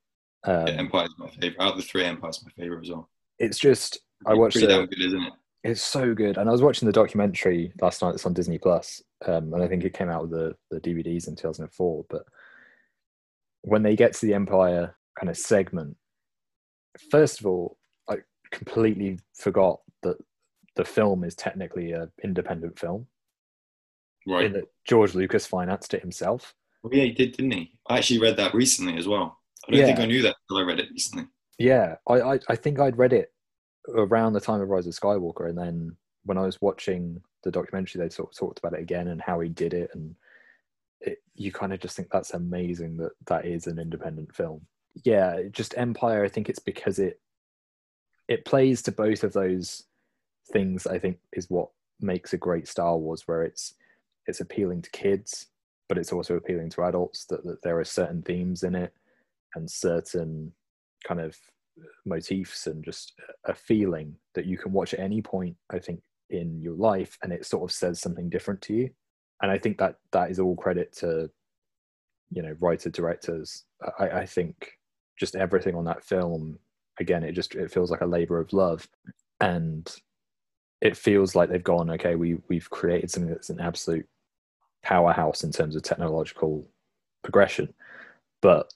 [0.43, 1.61] Um, yeah, Empire is my favorite.
[1.61, 3.09] Out of the three, Empire is my favorite as well.
[3.39, 4.67] It's just I watched it.
[4.67, 5.33] Good, isn't it?
[5.63, 8.15] It's so good, and I was watching the documentary last night.
[8.15, 11.27] It's on Disney Plus, um, and I think it came out with the the DVDs
[11.27, 12.05] in 2004.
[12.11, 12.27] But
[13.63, 15.97] when they get to the Empire kind of segment,
[17.11, 18.17] first of all, I
[18.51, 20.17] completely forgot that
[20.77, 23.07] the film is technically an independent film.
[24.27, 24.51] Right.
[24.55, 26.55] that George Lucas financed it himself.
[26.83, 27.73] Well, yeah, he did, didn't he?
[27.89, 29.39] I actually read that recently as well.
[29.67, 29.87] I don't yeah.
[29.87, 31.27] think I knew that until I read it recently.
[31.59, 33.33] Yeah, I, I, I think I'd read it
[33.89, 38.01] around the time of Rise of Skywalker, and then when I was watching the documentary,
[38.01, 40.15] they sort of talked about it again and how he did it, and
[41.01, 44.63] it, you kind of just think that's amazing that that is an independent film.
[45.03, 46.25] Yeah, just Empire.
[46.25, 47.21] I think it's because it
[48.29, 49.85] it plays to both of those
[50.53, 50.87] things.
[50.87, 53.75] I think is what makes a great Star Wars, where it's
[54.27, 55.47] it's appealing to kids,
[55.89, 57.25] but it's also appealing to adults.
[57.27, 58.93] That, that there are certain themes in it
[59.55, 60.53] and certain
[61.07, 61.37] kind of
[62.07, 63.15] motifs and just
[63.47, 65.57] a feeling that you can watch at any point.
[65.71, 68.91] I think in your life, and it sort of says something different to you.
[69.43, 71.31] And I think that that is all credit to
[72.31, 73.65] you know writer directors.
[73.99, 74.71] I, I think
[75.17, 76.59] just everything on that film
[77.01, 78.89] again, it just it feels like a labor of love,
[79.41, 79.95] and
[80.81, 82.15] it feels like they've gone okay.
[82.15, 84.07] We we've created something that's an absolute
[84.83, 86.67] powerhouse in terms of technological
[87.23, 87.73] progression,
[88.43, 88.73] but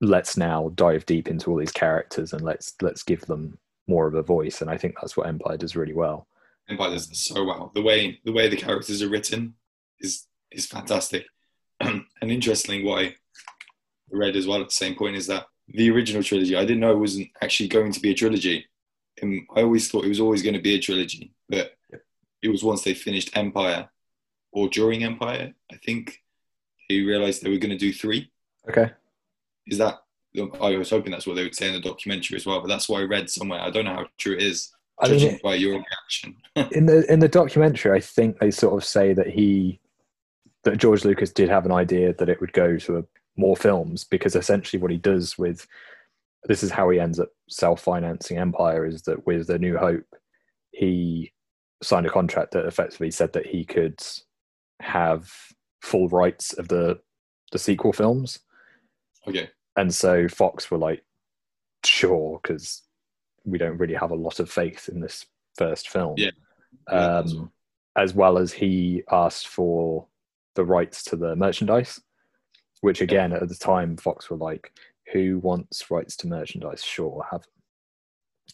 [0.00, 4.14] let's now dive deep into all these characters and let's let's give them more of
[4.14, 4.60] a voice.
[4.60, 6.26] And I think that's what Empire does really well.
[6.68, 7.70] Empire does so well.
[7.74, 9.54] The way the way the characters are written
[10.00, 11.26] is is fantastic.
[11.80, 13.14] and interestingly, what I
[14.10, 16.92] read as well at the same point is that the original trilogy, I didn't know
[16.92, 18.66] it wasn't actually going to be a trilogy.
[19.20, 21.72] And I always thought it was always going to be a trilogy, but
[22.42, 23.88] it was once they finished Empire
[24.52, 26.22] or during Empire, I think
[26.88, 28.30] they realized they were going to do three.
[28.68, 28.90] Okay.
[29.66, 30.02] Is that?
[30.60, 32.88] I was hoping that's what they would say in the documentary as well, but that's
[32.88, 33.60] what I read somewhere.
[33.60, 34.72] I don't know how true it is.
[34.98, 36.36] I mean, Judging by your reaction,
[36.72, 39.80] in the in the documentary, I think they sort of say that he
[40.64, 43.04] that George Lucas did have an idea that it would go to a,
[43.36, 45.66] more films because essentially what he does with
[46.44, 50.06] this is how he ends up self-financing Empire is that with the New Hope,
[50.70, 51.32] he
[51.82, 54.00] signed a contract that effectively said that he could
[54.80, 55.30] have
[55.82, 56.98] full rights of the
[57.52, 58.40] the sequel films.
[59.28, 61.04] okay, and so Fox were like,
[61.84, 62.82] sure, because
[63.44, 66.14] we don't really have a lot of faith in this first film.
[66.16, 66.30] Yeah.
[66.90, 67.52] Yeah, Um,
[67.96, 70.06] as well as he asked for
[70.54, 72.00] the rights to the merchandise,
[72.80, 74.72] which again at the time Fox were like,
[75.12, 76.82] who wants rights to merchandise?
[76.82, 77.44] Sure, have.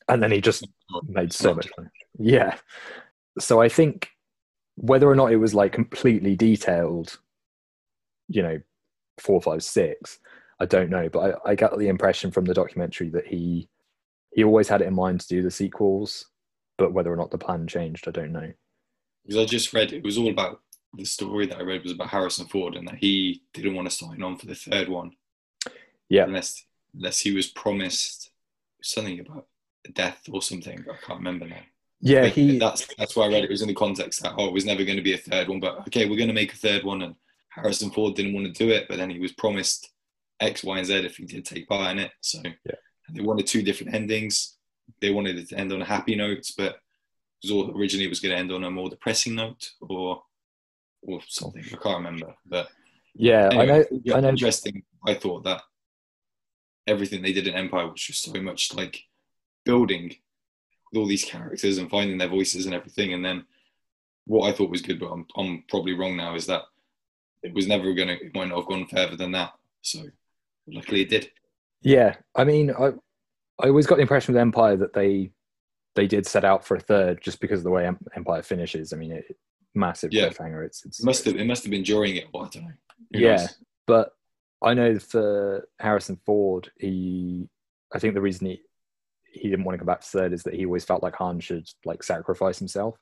[0.09, 0.67] And then he just
[1.09, 1.91] made so much money.
[2.19, 2.57] Yeah.
[3.39, 4.11] So I think
[4.77, 7.19] whether or not it was like completely detailed,
[8.29, 8.61] you know,
[9.19, 10.19] four, five, six,
[10.61, 11.09] I don't know.
[11.09, 13.69] But I, I got the impression from the documentary that he
[14.35, 16.27] he always had it in mind to do the sequels,
[16.79, 18.51] but whether or not the plan changed, I don't know.
[19.25, 20.61] because I just read it was all about
[20.95, 23.95] the story that I read was about Harrison Ford and that he didn't want to
[23.97, 25.13] sign on for the third one
[26.09, 26.25] Yeah.
[26.25, 28.31] unless unless he was promised
[28.83, 29.47] something about
[29.95, 30.79] death or something.
[30.81, 31.63] I can't remember now.
[32.01, 33.51] Yeah, Like, he that's that's why I read it.
[33.51, 35.49] It was in the context that oh, it was never going to be a third
[35.49, 37.15] one, but okay, we're going to make a third one, and
[37.49, 39.91] Harrison Ford didn't want to do it, but then he was promised
[40.41, 42.11] X, Y, and Z if he did take part in it.
[42.21, 42.73] So Yeah.
[43.11, 44.57] they wanted two different endings.
[45.01, 46.81] They wanted it to end on a happy note, but it
[47.45, 50.23] was all originally it was going to end on a more depressing note or
[51.03, 51.65] or something.
[51.67, 52.69] I can't remember, but
[53.15, 53.85] yeah, I know
[54.15, 54.83] I know Interesting.
[55.07, 55.63] I thought that
[56.87, 59.05] everything they did in Empire was just so much like
[59.65, 60.15] building
[60.93, 63.13] with all these characters and finding their voices and everything.
[63.13, 63.45] And then
[64.27, 66.63] what I thought was good, but I'm, I'm probably wrong now, is that
[67.43, 69.53] it was never going to, it might not have gone further than that.
[69.83, 70.05] So
[70.67, 71.31] luckily it did.
[71.83, 72.93] Yeah, I mean, I
[73.59, 75.33] I always got the impression with Empire that they
[75.95, 78.93] they did set out for a third just because of the way Empire finishes.
[78.93, 79.37] I mean, it,
[79.75, 80.29] massive Yeah.
[80.29, 80.65] cliffhanger.
[80.65, 82.27] It's it's It must have, it must have been during it.
[82.33, 82.73] Or I don't know.
[83.15, 83.57] Who yeah, knows?
[83.87, 84.13] but
[84.63, 87.49] I know for Harrison Ford, he
[87.95, 88.63] I think the reason he
[89.33, 91.41] he didn't want to come back to third is that he always felt like Han
[91.41, 92.99] should like sacrifice himself.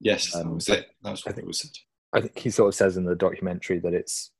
[0.00, 0.88] Yes, that Um, was I- it.
[1.02, 1.70] That was I think- it was said.
[2.12, 4.30] I think he sort of says in the documentary that it's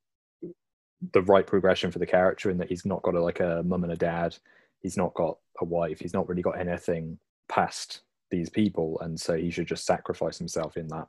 [1.12, 3.82] the right progression for the character and that he's not got a, like a mum
[3.84, 4.36] and a dad.
[4.80, 5.98] He's not got a wife.
[6.00, 10.76] He's not really got anything past these people, and so he should just sacrifice himself
[10.76, 11.08] in that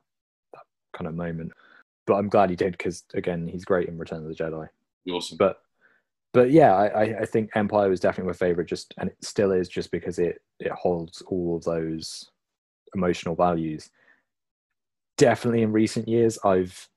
[0.96, 1.52] kind of moment.
[2.06, 4.68] But I'm glad he did because again, he's great in Return of the Jedi.
[5.10, 5.36] Awesome.
[5.38, 5.60] But
[6.34, 9.68] but yeah, I, I- think Empire was definitely my favorite, just and it still is,
[9.68, 12.30] just because it it holds all of those
[12.94, 13.90] emotional values.
[15.16, 16.88] Definitely in recent years, I've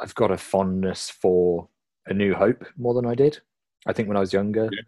[0.00, 1.68] I've got a fondness for
[2.06, 3.40] A New Hope more than I did.
[3.86, 4.82] I think when I was younger, Yeah.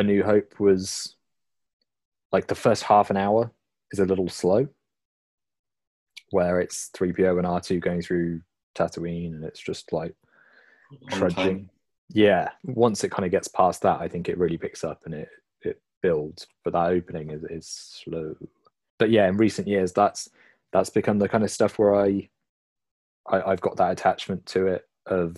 [0.00, 1.16] A New Hope was
[2.32, 3.50] like the first half an hour
[3.92, 4.68] is a little slow,
[6.34, 8.40] where it's 3PO and R2 going through
[8.74, 10.14] Tatooine, and it's just like
[11.10, 11.70] trudging.
[12.10, 15.14] Yeah, once it kind of gets past that, I think it really picks up and
[15.14, 15.28] it
[15.62, 16.48] it builds.
[16.64, 18.34] But that opening is is slow.
[18.98, 20.28] But yeah, in recent years, that's
[20.72, 22.28] that's become the kind of stuff where I,
[23.28, 24.82] I I've got that attachment to it.
[25.06, 25.36] Of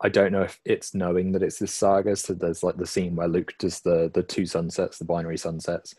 [0.00, 2.14] I don't know if it's knowing that it's this saga.
[2.14, 5.96] So there's like the scene where Luke does the the two sunsets, the binary sunsets,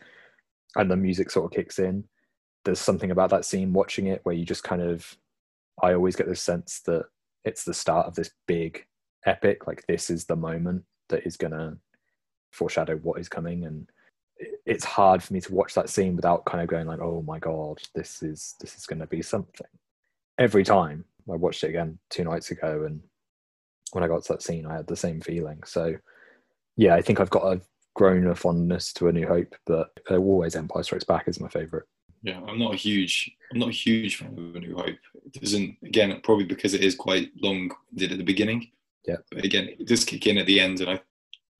[0.74, 2.04] and the music sort of kicks in.
[2.64, 5.16] There's something about that scene watching it where you just kind of
[5.82, 7.04] I always get this sense that
[7.44, 8.86] it's the start of this big
[9.26, 11.76] epic like this is the moment that is going to
[12.50, 13.64] foreshadow what is coming.
[13.64, 13.88] And
[14.66, 17.38] it's hard for me to watch that scene without kind of going like oh my
[17.38, 19.66] god this is this is going to be something.
[20.38, 23.00] Every time i watched it again two nights ago and
[23.92, 25.60] when i got to that scene i had the same feeling.
[25.64, 25.94] So
[26.76, 27.60] yeah i think i've got a
[27.94, 31.48] grown a fondness to a new hope but uh, always empire strikes back is my
[31.48, 31.84] favorite
[32.22, 34.98] Yeah, I'm not a huge, I'm not a huge fan of A New Hope.
[35.26, 38.70] It doesn't, again, probably because it is quite long did at the beginning.
[39.06, 39.16] Yeah.
[39.30, 41.00] But again, it does kick in at the end, and I,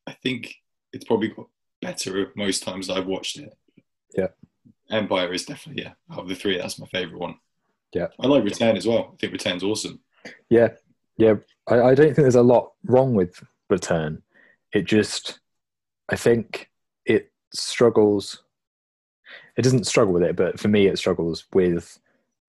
[0.07, 0.55] I think
[0.93, 1.49] it's probably got
[1.81, 3.53] better most times I've watched it.
[4.17, 4.29] Yeah.
[4.91, 7.37] Empire is definitely yeah out of the three that's my favorite one.
[7.93, 8.09] Yeah.
[8.21, 9.11] I like Return as well.
[9.13, 10.01] I think Return's awesome.
[10.49, 10.69] Yeah,
[11.17, 11.35] yeah.
[11.67, 14.23] I, I don't think there's a lot wrong with Return.
[14.73, 15.41] It just,
[16.09, 16.71] I think
[17.05, 18.45] it struggles.
[19.57, 21.99] It doesn't struggle with it, but for me, it struggles with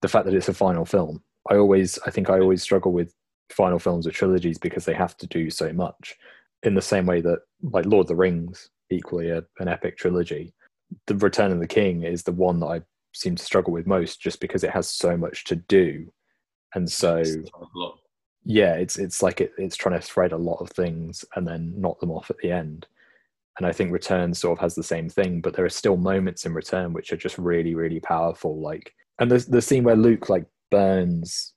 [0.01, 1.21] the fact that it's a final film.
[1.49, 3.13] I always, I think, I always struggle with
[3.51, 6.15] final films or trilogies because they have to do so much.
[6.63, 10.53] In the same way that, like Lord of the Rings, equally a, an epic trilogy,
[11.07, 12.81] the Return of the King is the one that I
[13.13, 16.11] seem to struggle with most, just because it has so much to do,
[16.73, 17.99] and so It's a lot.
[18.45, 21.73] yeah, it's it's like it, it's trying to thread a lot of things and then
[21.77, 22.87] knock them off at the end.
[23.57, 26.45] And I think Return sort of has the same thing, but there are still moments
[26.45, 28.59] in Return which are just really, really powerful.
[28.59, 31.53] Like, and the the scene where Luke like burns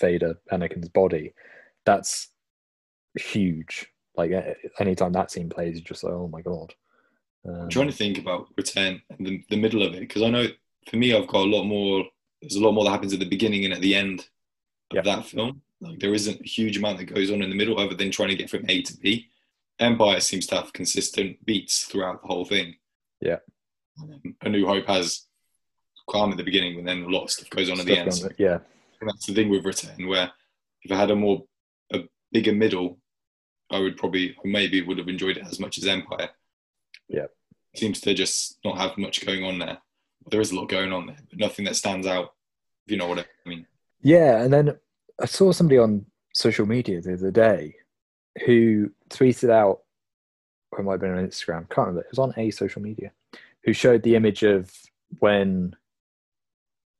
[0.00, 1.32] Vader, Anakin's body,
[1.86, 2.28] that's
[3.16, 3.86] huge.
[4.16, 4.32] Like,
[4.78, 6.74] anytime that scene plays, you're just like, oh my god.
[7.46, 10.30] Um, I'm trying to think about Return and the, the middle of it because I
[10.30, 10.46] know
[10.88, 12.04] for me I've got a lot more.
[12.40, 14.28] There's a lot more that happens at the beginning and at the end
[14.96, 15.62] of that film.
[15.80, 18.30] Like there isn't a huge amount that goes on in the middle other than trying
[18.30, 19.28] to get from A to B.
[19.80, 22.74] Empire seems to have consistent beats throughout the whole thing.
[23.20, 23.38] Yeah.
[24.42, 25.26] A New Hope has
[26.08, 28.08] calm at the beginning, and then a lot of stuff goes on at the end.
[28.08, 28.58] it, yeah,
[29.00, 30.30] And that's the thing with Return, where
[30.82, 31.44] if I had a more
[31.92, 32.00] a
[32.32, 32.98] bigger middle,
[33.70, 36.30] I would probably maybe would have enjoyed it as much as Empire.
[37.08, 37.26] Yeah.
[37.76, 39.78] seems to just not have much going on there.
[40.30, 42.34] There is a lot going on there, but nothing that stands out.
[42.86, 43.66] If you know what I mean.
[44.02, 44.76] Yeah, and then
[45.20, 47.76] I saw somebody on social media the other day
[48.44, 49.80] who tweeted out,
[50.72, 53.12] or it might have been on Instagram, can't remember, it was on a social media,
[53.64, 54.72] who showed the image of
[55.20, 55.74] when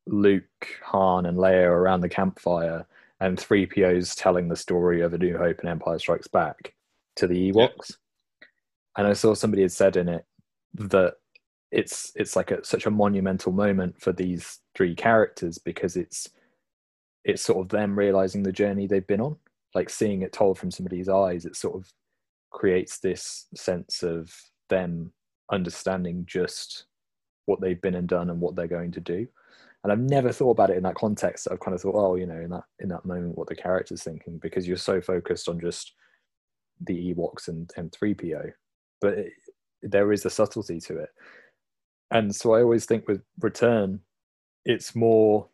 [0.06, 0.44] Luke,
[0.84, 2.86] Han, and Leia are around the campfire
[3.20, 6.74] and 3PO's telling the story of A New Hope and Empire Strikes Back
[7.16, 7.96] to the Ewoks.
[8.96, 10.24] And I saw somebody had said in it
[10.74, 11.14] that
[11.70, 16.28] it's it's like a, such a monumental moment for these three characters because it's
[17.24, 19.36] it's sort of them realizing the journey they've been on
[19.74, 21.92] like seeing it told from somebody's eyes it's sort of
[22.54, 24.32] creates this sense of
[24.70, 25.12] them
[25.52, 26.86] understanding just
[27.46, 29.26] what they've been and done and what they're going to do.
[29.82, 31.48] And i've never thought about it in that context.
[31.50, 34.02] I've kind of thought oh you know in that in that moment what the character's
[34.02, 35.92] thinking because you're so focused on just
[36.86, 38.52] the ewoks and, and 3po
[39.00, 39.32] but it,
[39.82, 41.10] there is a subtlety to it.
[42.10, 44.00] And so i always think with return
[44.64, 45.48] it's more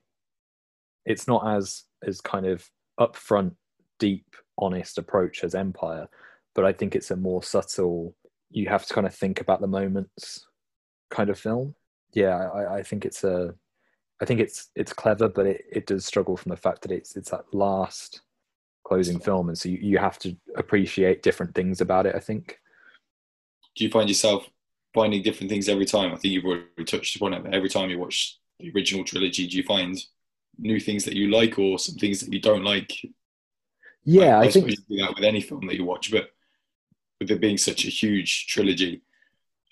[1.07, 2.69] it's not as as kind of
[3.01, 3.53] upfront
[3.99, 6.09] deep honest approach as empire
[6.61, 8.15] but i think it's a more subtle
[8.51, 10.47] you have to kind of think about the moments
[11.11, 11.75] kind of film
[12.13, 13.55] yeah i, I think it's a
[14.21, 17.17] i think it's it's clever but it, it does struggle from the fact that it's
[17.17, 18.21] it's that last
[18.85, 22.59] closing film and so you, you have to appreciate different things about it i think
[23.77, 24.51] Do you find yourself
[24.95, 26.13] finding different things every time?
[26.13, 29.47] I think you've already touched upon it, but every time you watch the original trilogy,
[29.47, 29.97] do you find
[30.59, 32.93] new things that you like or some things that you don't like?
[34.05, 36.31] yeah I, i, think do that with any film that you watch, but
[37.21, 39.03] with it being such a huge trilogy,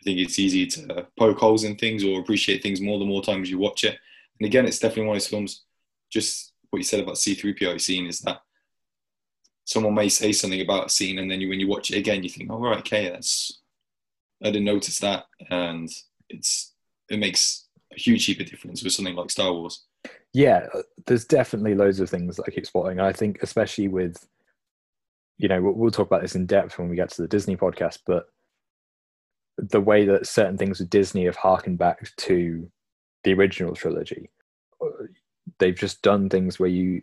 [0.01, 3.23] I think it's easy to poke holes in things or appreciate things more the more
[3.23, 3.99] times you watch it.
[4.39, 5.63] And again, it's definitely one of those films.
[6.11, 8.43] Just what you said about C3PO scene is that
[9.65, 12.23] someone may say something about a scene, and then you, when you watch it again,
[12.23, 13.61] you think, "Oh, right, okay, that's
[14.43, 15.91] I didn't notice that," and
[16.29, 16.75] it's
[17.11, 19.85] it makes a huge heap of difference with something like Star Wars.
[20.35, 20.67] yeah
[21.07, 24.29] there's definitely loads of things that i keep spotting i think especially with
[25.39, 27.57] you know we'll, we'll talk about this in depth when we get to the disney
[27.57, 28.27] podcast but
[29.57, 32.71] the way that certain things with disney have harkened back to
[33.25, 34.31] the original trilogy
[35.59, 37.03] they've just done things where you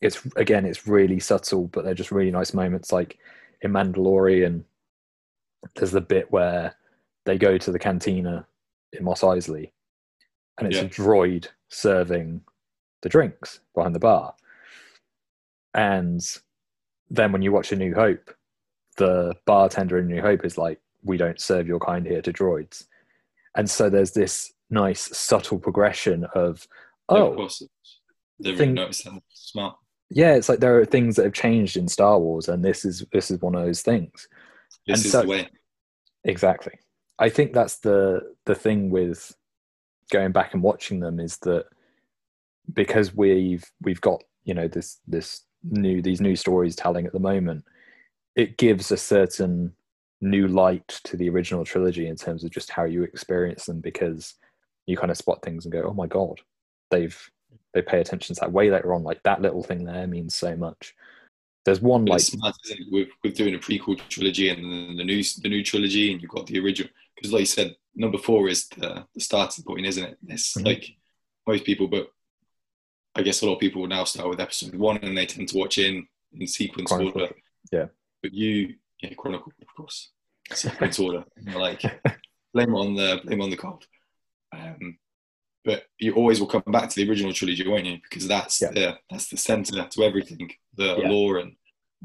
[0.00, 3.18] it's again it's really subtle but they're just really nice moments like
[3.62, 4.64] in mandalorian
[5.76, 6.74] there's the bit where
[7.24, 8.44] they go to the cantina
[8.92, 9.70] in Mos Eisley
[10.58, 10.82] and it's Yeah.
[10.84, 12.42] a droid serving
[13.02, 14.34] the drinks behind the bar.
[15.74, 16.20] And
[17.12, 18.34] then when you watch A New Hope,
[18.96, 22.86] the bartender in New Hope is like, We don't serve your kind here to droids.
[23.56, 26.66] And so there's this nice subtle progression of,
[27.10, 27.62] oh, of course,
[28.40, 28.94] they really that.
[29.34, 29.76] Smart.
[30.10, 33.04] yeah, it's like there are things that have changed in Star Wars, and this is
[33.12, 34.26] this is one of those things.
[34.86, 35.48] This And is so- the way.
[36.24, 36.72] Exactly.
[37.18, 39.34] I think that's the the thing with
[40.10, 41.66] going back and watching them is that
[42.72, 47.18] because we've we've got you know this this new these new stories telling at the
[47.18, 47.64] moment,
[48.36, 49.74] it gives a certain
[50.20, 54.34] new light to the original trilogy in terms of just how you experience them because
[54.86, 56.40] you kind of spot things and go, oh my god,
[56.90, 57.30] they've
[57.74, 59.02] they pay attention to that way later on.
[59.02, 60.94] Like that little thing there means so much.
[61.64, 64.96] there's one like it's mad, isn't it, with with doing a prequel trilogy and then
[64.96, 66.90] the new the new trilogy, and you've got the original.
[67.14, 70.18] Because, like you said, number four is the, the starting point, isn't it?
[70.28, 70.64] It's Mhm.
[70.64, 70.96] like
[71.46, 72.10] most people, but
[73.14, 75.48] I guess a lot of people will now start with episode one, and they tend
[75.48, 77.28] to watch in in sequence order.
[77.70, 77.86] Yeah.
[78.22, 80.10] But you, yeah, Chronicle, of course,
[80.52, 81.24] sequence order.
[81.36, 81.82] And you're like,
[82.54, 83.84] blame on the blame on the cold.
[84.56, 84.98] Um,
[85.64, 87.98] but you always will come back to the original trilogy, won't you?
[88.02, 88.70] Because that's Yeah.
[88.72, 91.08] the that's the center to everything, the Yeah.
[91.08, 91.54] lore and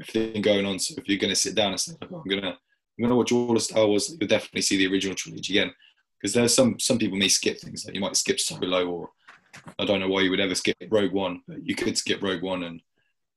[0.00, 0.78] everything going on.
[0.78, 2.50] So if you're going to sit down and say, I'm gonna
[2.98, 5.72] I'm gonna watch all the Star Wars, you'll definitely see the original trilogy again.
[6.20, 9.10] Because there's some some people may skip things like you might skip Solo or
[9.78, 12.42] I don't know why you would ever skip Rogue One, but you could skip Rogue
[12.42, 12.80] One and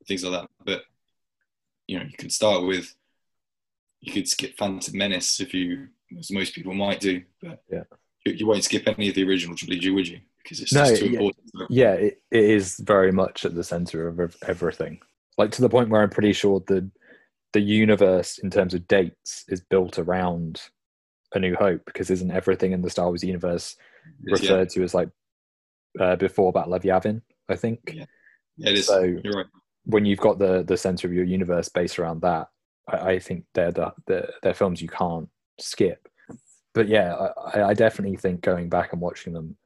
[0.08, 0.50] things like that.
[0.66, 0.84] But
[1.88, 2.94] you know, you could start with
[4.02, 7.84] you could skip Phantom Menace if you, as most people might do, but Yeah.
[8.26, 10.22] you, you won't skip any of the original trilogy, would you?
[10.42, 11.20] Because it's No, too yeah.
[11.20, 11.38] important.
[11.70, 15.00] yeah it, it is very much at the center of everything
[15.38, 16.90] like to the point where i'm pretty sure the
[17.54, 20.60] the universe in terms of dates is built around
[21.36, 23.76] a new hope because isn't everything in the star wars universe
[24.26, 25.10] It's- yeah, referred to as like
[26.00, 28.06] uh, before battle of yavin i think Yeah.
[28.58, 28.88] yeah, it is.
[28.88, 29.46] so You're right.
[29.86, 32.48] when you've got the the center of your universe based around that
[32.88, 35.28] i, I think they're the, the they're films you can't
[35.60, 36.08] skip
[36.74, 37.14] but yeah
[37.54, 39.58] I, I definitely think going back and watching them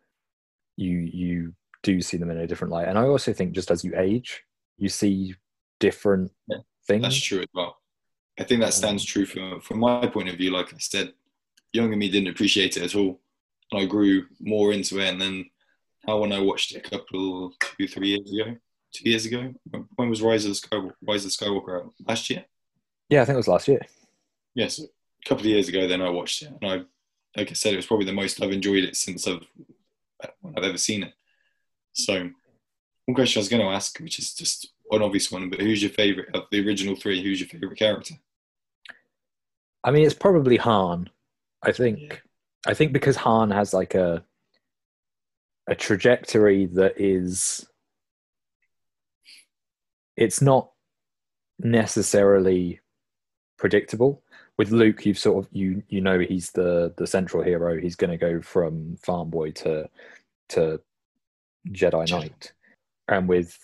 [0.77, 3.83] you you do see them in a different light and i also think just as
[3.83, 4.43] you age
[4.77, 5.35] you see
[5.79, 6.57] different Yeah,
[6.87, 7.77] things That's true as well.
[8.39, 10.51] I think that stands true from from my point of view.
[10.51, 11.13] Like I said,
[11.71, 13.21] younger me didn't appreciate it at all,
[13.71, 15.07] and I grew more into it.
[15.09, 15.45] And then,
[16.05, 18.55] how when I watched it a couple, two, three years ago,
[18.93, 19.53] two years ago,
[19.97, 20.93] when- was Rise of the Skywalker?
[21.01, 21.93] Rise of the Skywalker out?
[22.07, 22.45] Last year?
[23.09, 23.81] yeah i think it was last year
[24.55, 24.87] Yes, a
[25.29, 25.85] couple of years ago.
[25.87, 26.75] Then I watched it, and I,
[27.37, 29.45] like I said, it was probably the most I've enjoyed it since I've
[30.55, 31.13] I've ever seen it.
[31.91, 32.13] So,
[33.05, 35.81] one question I was going to ask, which is just an obvious one, but who's
[35.83, 37.21] your favorite of the original three?
[37.21, 38.15] Who's your favorite character?
[39.83, 41.09] i mean it's probably han
[41.61, 42.15] i think Yeah.
[42.65, 44.23] i think because han has like a
[45.67, 47.67] a trajectory that is
[50.15, 50.71] it's not
[51.59, 52.79] necessarily
[53.57, 54.21] predictable.
[54.57, 57.79] With luke you've sort of you you know he's the the central hero.
[57.79, 59.89] He's going to go from farm boy to
[60.49, 60.79] to
[61.69, 62.11] jedi Jedi.
[62.11, 62.53] knight.
[63.07, 63.57] And with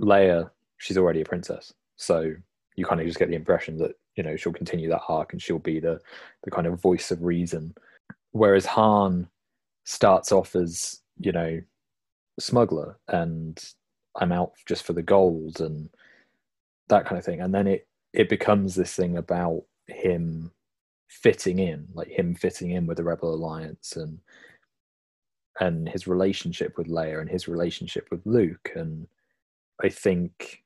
[0.00, 1.72] leia she's already a princess.
[1.96, 2.32] So
[2.76, 5.42] you kind of just get the impression that you know she'll continue that arc and
[5.42, 6.00] she'll be the
[6.44, 7.74] the kind of voice of reason.
[8.32, 9.28] Whereas han
[9.84, 11.60] starts off as you know
[12.38, 13.72] smuggler and
[14.16, 15.90] i'm out just for the gold and
[16.90, 17.40] that kind of thing.
[17.40, 20.52] And then it it becomes this thing about him
[21.08, 24.20] fitting in like him fitting in with the rebel alliance and
[25.58, 28.70] and his relationship with leia and his relationship with luke.
[28.76, 29.08] And
[29.82, 30.62] i think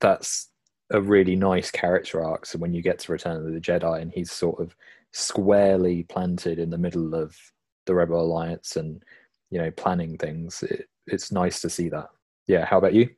[0.00, 0.48] that's
[0.90, 2.44] a really nice character arc.
[2.44, 4.76] So when you get to return of the jedi and he's sort of
[5.12, 7.36] squarely planted in the middle of
[7.86, 9.02] the rebel alliance and
[9.50, 12.08] you know planning things it, it's nice to see that
[12.46, 13.08] yeah how about you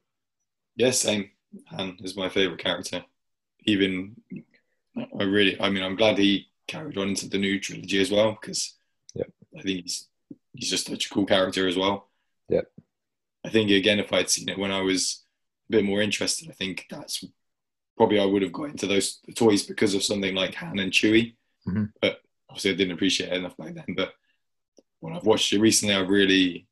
[0.76, 1.30] Yeah, same.
[1.66, 3.04] Han is my favorite character.
[3.66, 4.16] Even
[4.96, 8.36] I really, I mean, I'm glad he carried on into the new trilogy as well
[8.40, 8.74] because
[9.14, 9.30] Yep.
[9.58, 10.08] I think he's
[10.54, 12.08] he's just such a cool character as well.
[12.48, 12.70] Yep.
[13.44, 15.24] I think again, if I'd seen it when I was
[15.68, 17.24] a bit more interested, I think that's
[17.96, 21.36] probably I would have got into those toys because of something like Han and Chewie.
[21.66, 21.92] Mhm.
[22.00, 23.94] But obviously, I didn't appreciate it enough back then.
[23.96, 24.14] But
[25.04, 26.66] when I've watched it recently, I really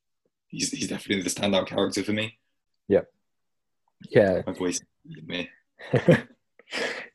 [0.49, 2.39] he's he's definitely the standout character for me.
[4.09, 4.41] yeah.
[4.47, 4.81] My voice,
[5.27, 5.51] me.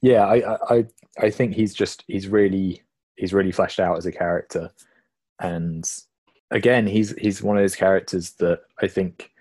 [0.01, 0.85] yeah I, I i
[1.19, 2.83] i think he's just he's really
[3.15, 4.69] he's really fleshed out as a character.
[5.39, 5.83] And
[6.51, 9.31] again he's he's one of those characters that i think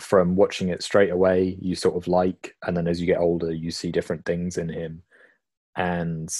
[0.00, 2.56] from watching it straight away you sort of like.
[2.62, 5.02] And then as you get older you see different things in him.
[5.76, 6.34] And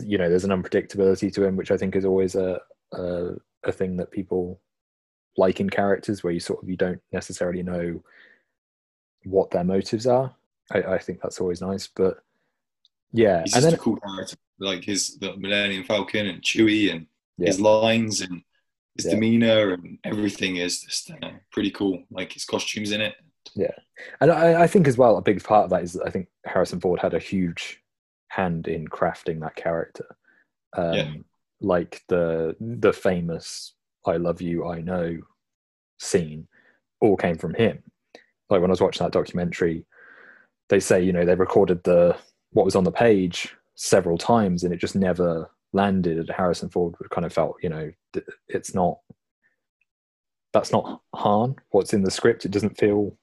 [0.00, 2.58] you know there's an unpredictability to him which i think is always a
[2.92, 4.60] a, a thing that people
[5.36, 8.02] like in characters where you sort of you don't necessarily know
[9.24, 10.34] what their motives are
[10.72, 12.22] i, I think that's always nice but
[13.12, 17.06] yeah He's and then a cool character, like his the Millennium Falcon and Chewie and
[17.38, 17.46] Yeah.
[17.48, 18.42] his lines and
[18.96, 19.12] his Yeah.
[19.14, 22.04] demeanor and everything is just uh, pretty cool.
[22.10, 23.14] Like his costumes in it.
[23.54, 23.74] Yeah,
[24.20, 26.80] and I, I think as well, a big part of that is I think Harrison
[26.80, 27.82] Ford had a huge
[28.28, 30.06] hand in crafting that character.
[30.76, 31.12] Um, Yeah.
[31.62, 33.74] Like the the famous
[34.06, 35.18] "I love you, I know"
[35.98, 36.48] scene,
[37.00, 37.82] all came from him.
[38.50, 39.86] Like when I was watching that documentary,
[40.68, 42.16] they say you know they recorded the
[42.50, 46.18] what was on the page several times, and it just never landed.
[46.18, 47.90] And Harrison Ford kind of felt you know
[48.48, 48.98] it's not
[50.52, 51.56] that's not Han.
[51.70, 52.44] What's in the script?
[52.44, 53.16] It doesn't feel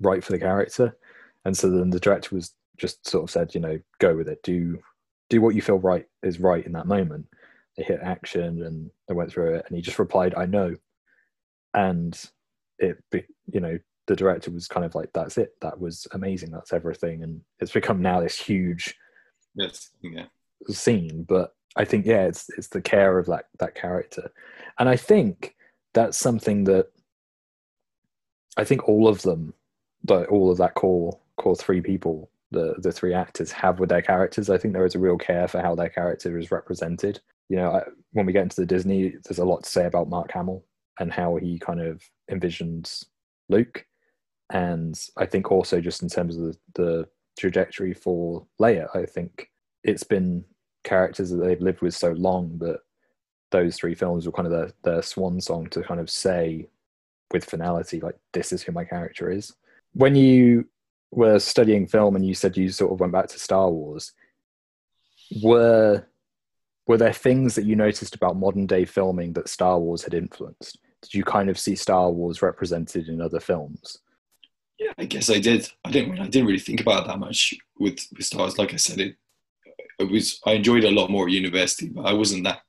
[0.00, 0.96] right for the character.
[1.44, 4.42] And so then the director was just sort of said, you know, go with it.
[4.42, 4.78] Do
[5.32, 7.26] do what you feel right is right in that moment.
[7.76, 10.76] They hit action and they went through it, and he just replied, "I know,"
[11.72, 12.12] and
[12.78, 13.02] it,
[13.50, 13.78] you know,
[14.08, 15.58] the director was kind of like, "That's it.
[15.62, 16.50] That was amazing.
[16.50, 18.94] That's everything," and it's become now this huge
[19.54, 19.90] Yes.
[20.02, 20.26] Yeah.
[20.68, 21.24] scene.
[21.24, 24.30] But I think yeah, it's it's the care of that that character,
[24.78, 25.56] and I think
[25.94, 26.88] that's something that
[28.58, 29.54] I think all of them,
[30.10, 34.50] all of that core core three people, the the three actors have with their characters.
[34.50, 37.20] I think there is a real care for how their character is represented.
[37.48, 37.82] You know, I,
[38.12, 40.64] when we get into the Disney, there's a lot to say about Mark Hamill
[41.00, 43.04] and how he kind of envisions
[43.48, 43.84] Luke,
[44.50, 49.50] and I think also just in terms of the, the trajectory for Leia, I think
[49.82, 50.44] it's been
[50.84, 52.80] characters that they've lived with so long that
[53.50, 56.68] those three films were kind of their, their swan song to kind of say
[57.32, 59.54] with finality, like, this is who my character is.
[59.94, 60.66] When you
[61.12, 64.12] were studying film and you said you sort of went back to Star Wars,
[65.42, 66.04] were
[66.86, 70.78] were there things that you noticed about modern day filming that Star Wars had influenced?
[71.02, 73.98] Did you kind of see Star Wars represented in other films?
[74.78, 75.68] Yeah, I guess I did.
[75.84, 76.18] I didn't.
[76.18, 78.58] I didn't really think about it that much with with Star Wars.
[78.58, 79.16] Like I said, it,
[79.98, 80.40] it was.
[80.44, 82.62] I enjoyed it a lot more at university, but I wasn't that.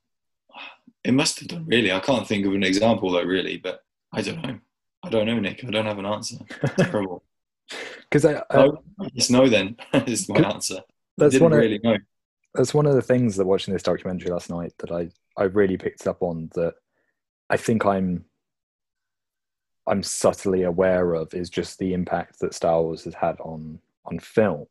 [1.04, 1.92] It must have done really.
[1.92, 3.58] I can't think of an example though, really.
[3.58, 4.60] But I don't know.
[5.04, 5.64] I don't know, Nick.
[5.66, 6.38] I don't have an answer.
[6.78, 7.24] Terrible.
[8.14, 10.82] Because I, I, oh, No, I just know then is my answer.
[11.18, 11.98] That's didn't one of really know.
[12.54, 15.78] that's one of the things that watching this documentary last night that I I really
[15.78, 16.76] picked up on that
[17.50, 18.26] I think I'm
[19.88, 24.20] I'm subtly aware of is just the impact that Star Wars has had on on
[24.20, 24.68] film,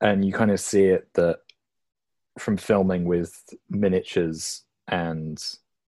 [0.00, 1.40] and you kind of see it that
[2.38, 5.44] from filming with miniatures and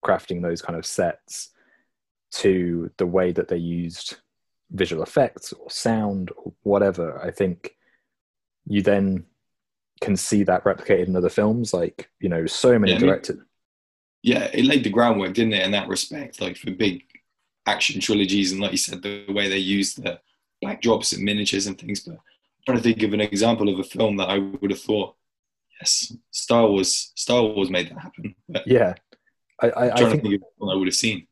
[0.06, 1.52] crafting those kind of sets
[2.32, 4.18] to the way that they used
[4.72, 7.20] visual effects or sound or whatever.
[7.22, 7.76] I think
[8.66, 9.26] you then
[10.02, 11.74] can see that replicated in other films.
[11.74, 13.40] Like you know, so many Yeah, I mean- directors.
[14.24, 15.64] Yeah, it laid the groundwork, didn't it?
[15.64, 17.04] In that respect, like for big
[17.66, 20.20] action trilogies, and like you said, the way they used the
[20.64, 22.02] backdrops and miniatures and things.
[22.02, 22.20] But I'm
[22.66, 25.16] trying to think of an example of a film that I would have thought,
[25.80, 27.12] yes, Star Wars.
[27.16, 28.36] Star Wars made that happen.
[28.50, 28.96] But Yeah,
[29.62, 31.27] I, I, I'm I think to think I would have seen.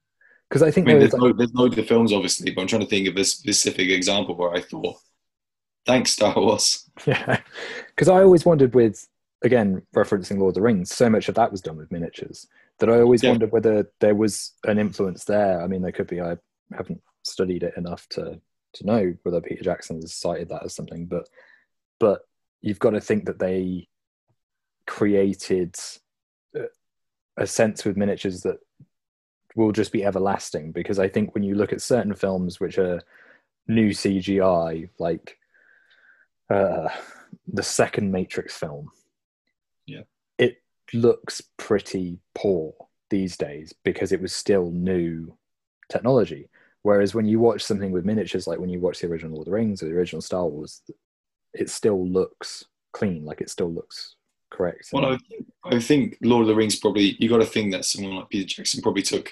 [0.55, 2.61] Because I I think mean, there there's, is no, there's loads of films, obviously, but
[2.61, 4.95] I'm trying to think of a specific example where I thought,
[5.85, 6.89] thanks, Star Wars.
[7.05, 7.41] yeah,
[7.89, 9.05] because I always wondered with
[9.43, 12.47] again referencing Lord of the Rings, so much of that was done with miniatures
[12.79, 13.31] that I always Yeah.
[13.31, 15.61] wondered whether there was an influence there.
[15.61, 16.21] I mean, there could be.
[16.21, 16.37] I
[16.73, 18.39] haven't studied it enough to
[18.75, 21.27] to know whether Peter Jackson has cited that as something, but
[21.99, 22.21] but
[22.61, 23.89] you've got to think that they
[24.87, 25.75] created
[26.55, 26.69] a-
[27.35, 28.59] a sense with miniatures that
[29.55, 33.01] will just be everlasting because I think when you look at certain films which are
[33.67, 35.37] new CGI, like
[36.49, 36.89] uh,
[37.47, 38.91] the second Matrix film,
[39.85, 40.01] Yeah.
[40.37, 40.61] it
[40.93, 42.73] looks pretty poor
[43.09, 45.35] these days because it was still new
[45.89, 46.49] technology.
[46.81, 49.51] Whereas when you watch something with miniatures, like when you watch the original Lord of
[49.51, 50.81] the Rings or the original Star Wars,
[51.53, 54.15] it still looks clean, like it still looks
[54.51, 54.89] correct.
[54.93, 57.85] Well, I think, I think Lord of the Rings probably, you got to think that
[57.85, 59.31] someone like Peter Jackson probably took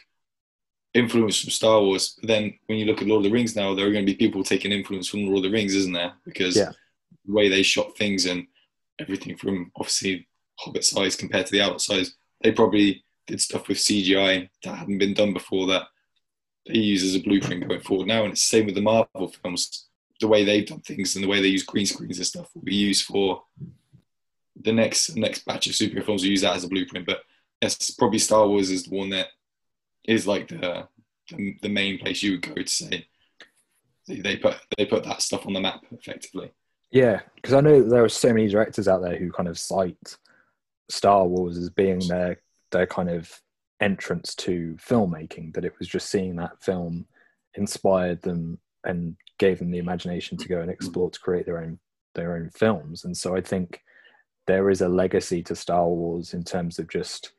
[0.93, 2.15] influence from Star Wars.
[2.19, 4.11] But then when you look at Lord of the Rings now, there are going to
[4.11, 6.13] be people taking influence from Lord of the Rings, isn't there?
[6.25, 6.71] Because Yeah.
[7.25, 8.47] the way they shot things and
[8.99, 10.27] everything from obviously
[10.59, 14.99] Hobbit size compared to the Outer size, they probably did stuff with CGI that hadn't
[14.99, 15.87] been done before that
[16.67, 18.23] they use as a blueprint going forward now.
[18.23, 19.87] And it's the same with the Marvel films.
[20.19, 22.61] The way they've done things and the way they use green screens and stuff will
[22.61, 23.43] be used for
[24.61, 27.05] the next next batch of superhero films We use that as a blueprint.
[27.07, 27.23] But
[27.61, 29.29] yes, probably Star Wars is the one that
[30.05, 30.87] is like the
[31.29, 33.07] the, the main place you would go to say
[34.07, 36.51] they, put they put that stuff on the map effectively.
[36.91, 40.17] Yeah, because I know there are so many directors out there who kind of cite
[40.89, 42.41] Star Wars as being their
[42.71, 43.31] their kind of
[43.81, 45.53] entrance to filmmaking.
[45.53, 47.07] That it was just seeing that film
[47.55, 51.79] inspired them and gave them the imagination to go and explore to create their own
[52.13, 53.05] their own films.
[53.05, 53.81] And so I think
[54.45, 57.31] there is a legacy to Star Wars in terms of just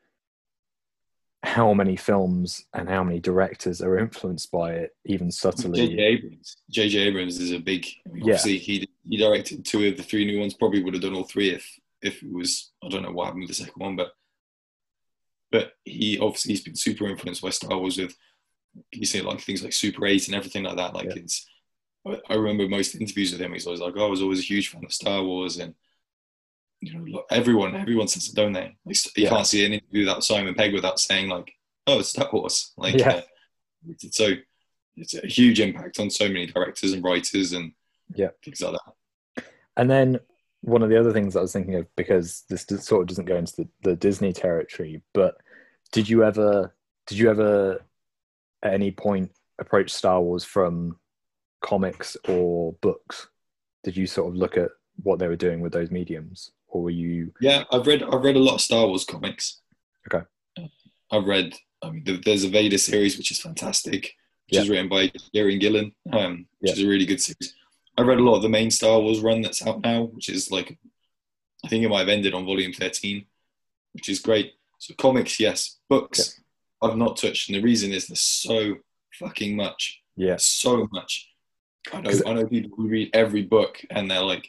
[1.45, 5.87] how many films and how many directors are influenced by it, even subtly.
[5.89, 6.03] J.J.
[6.03, 6.57] Abrams.
[6.71, 6.99] J.J.
[7.01, 7.87] Abrams is a big.
[8.07, 8.35] Mean, Yeah.
[8.35, 10.55] obviously, he he directed two of the three new ones.
[10.55, 11.71] Probably would have done all three if
[12.03, 12.73] if it was.
[12.83, 14.13] I don't know what happened with the second one, but
[15.53, 18.17] but he obviously he's been super influenced by Star Wars with
[18.93, 20.95] you see like things like Super Eight and everything like that.
[20.95, 21.23] Like Yeah.
[21.23, 21.47] it's.
[22.07, 23.53] I- I remember most interviews with him.
[23.53, 25.75] He's always like, oh, "I was always a huge fan of Star Wars," and
[26.87, 28.77] you know, look, everyone everyone says it, don't they?
[28.85, 29.29] Like, you Yeah.
[29.31, 31.53] can't see an interview without Simon Pegg without saying like,
[31.87, 33.23] "Oh, it's Star Wars." Like, Yeah.
[33.89, 34.35] uh, so
[34.97, 37.73] it's a huge impact on so many directors and writers and
[38.15, 38.31] Yeah.
[38.45, 39.45] things like that.
[39.77, 40.21] And then
[40.61, 43.37] one of the other things I was thinking of, because this sort of doesn't go
[43.37, 45.37] into the, the Disney territory, but
[45.93, 46.75] did you ever,
[47.07, 47.85] did you ever
[48.63, 50.99] at any point approach Star Wars from
[51.61, 53.29] comics or books?
[53.83, 54.71] Did you sort of look at
[55.03, 57.33] what they were doing with those mediums, or were you?
[57.41, 59.61] Yeah, I've read I've read a lot of Star Wars comics.
[60.13, 60.27] Okay.
[61.11, 61.55] I've read.
[61.83, 64.03] I mean, there's a Vader series which is fantastic,
[64.47, 64.63] which Yeah.
[64.63, 66.77] is written by Gary Gillen, um, which Yeah.
[66.79, 67.55] is a really good series.
[67.97, 70.51] I read a lot of the main Star Wars run that's out now, which is
[70.51, 70.77] like,
[71.65, 73.27] I think it might have ended on volume 13,
[73.93, 74.55] which is great.
[74.79, 75.79] So comics, yes.
[75.89, 76.41] Books,
[76.83, 78.79] I've not touched, and the reason is there's so
[79.21, 81.31] fucking much, Yeah, so much.
[81.93, 84.49] I know, I know people who read every book, and they're like,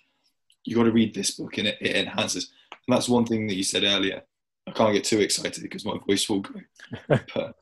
[0.66, 3.55] "You got to read this book, and it, it enhances." And that's one thing that
[3.55, 4.24] you said earlier.
[4.68, 6.59] I can't get too excited because my voice will go.
[7.07, 7.55] but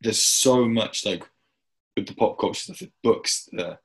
[0.00, 1.24] there's so much like
[1.96, 3.78] with the pop culture stuff, the books, the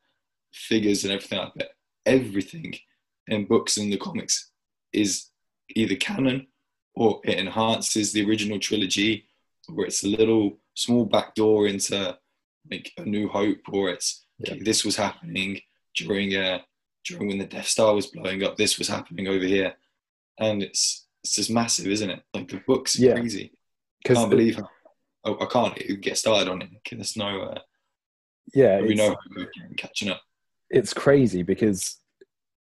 [0.52, 1.72] figures, and everything like that.
[2.06, 2.76] Everything
[3.28, 4.52] in books and the comics
[4.92, 5.30] is
[5.76, 6.48] either canon
[6.96, 9.26] or it enhances the original trilogy,
[9.74, 12.18] or it's a little small backdoor into
[12.70, 15.60] like a New Hope, or it's okay, this was happening
[15.96, 16.60] during uh
[17.06, 18.58] during when the Death Star was blowing up.
[18.58, 19.74] This was happening over here,
[20.40, 22.22] and it's it's just massive, isn't it?
[22.34, 23.14] Like the books are Yeah.
[23.14, 23.52] crazy.
[24.02, 24.70] because can't believe how
[25.26, 26.70] I, I can't get started on it.
[26.92, 27.60] There's no uh,
[28.54, 29.16] yeah, we know
[29.78, 30.22] catching up.
[30.70, 32.00] it's crazy because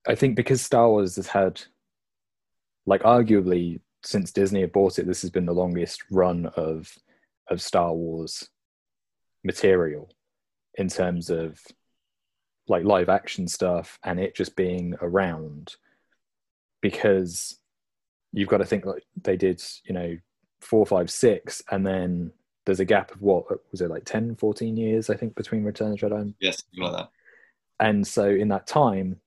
[0.08, 1.62] I think because Star Wars has had,
[2.86, 6.92] like, arguably since Disney had bought it, this has been the longest run of
[7.50, 8.48] of Star Wars
[9.44, 10.12] material
[10.76, 11.60] in terms of
[12.68, 15.76] like live action stuff and it just being around
[16.82, 17.58] because
[18.34, 20.18] you've got to think like they did you know
[20.62, 22.32] four five six and then
[22.66, 25.92] there's a gap of what was it like 10 14 years i think between return
[25.92, 27.10] of the jedi and Yes, like that.
[27.80, 29.20] and so in that time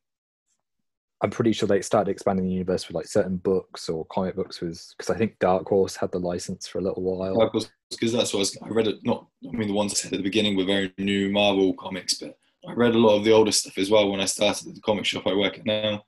[1.22, 4.60] i'm pretty sure they started expanding the universe with like certain books or comic books
[4.60, 7.50] was because i think dark horse had the license for a little while
[7.90, 8.88] because that's what I, was, I read.
[8.88, 11.74] It not, I mean, the ones I said at the beginning were very new Marvel
[11.74, 12.36] comics, but
[12.68, 14.80] I read a lot of the older stuff as well when I started at the
[14.80, 16.04] comic shop I work at now.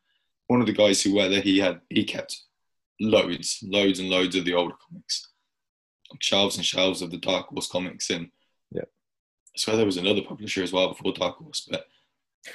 [0.47, 2.41] One of the guys who worked there, he had he kept
[3.01, 5.29] loads, loads and loads of the older comics,
[6.11, 8.31] like shelves and shelves of the Dark Horse comics, and
[8.71, 8.83] Yeah.
[8.83, 11.87] I swear there was another publisher as well before Dark Horse, but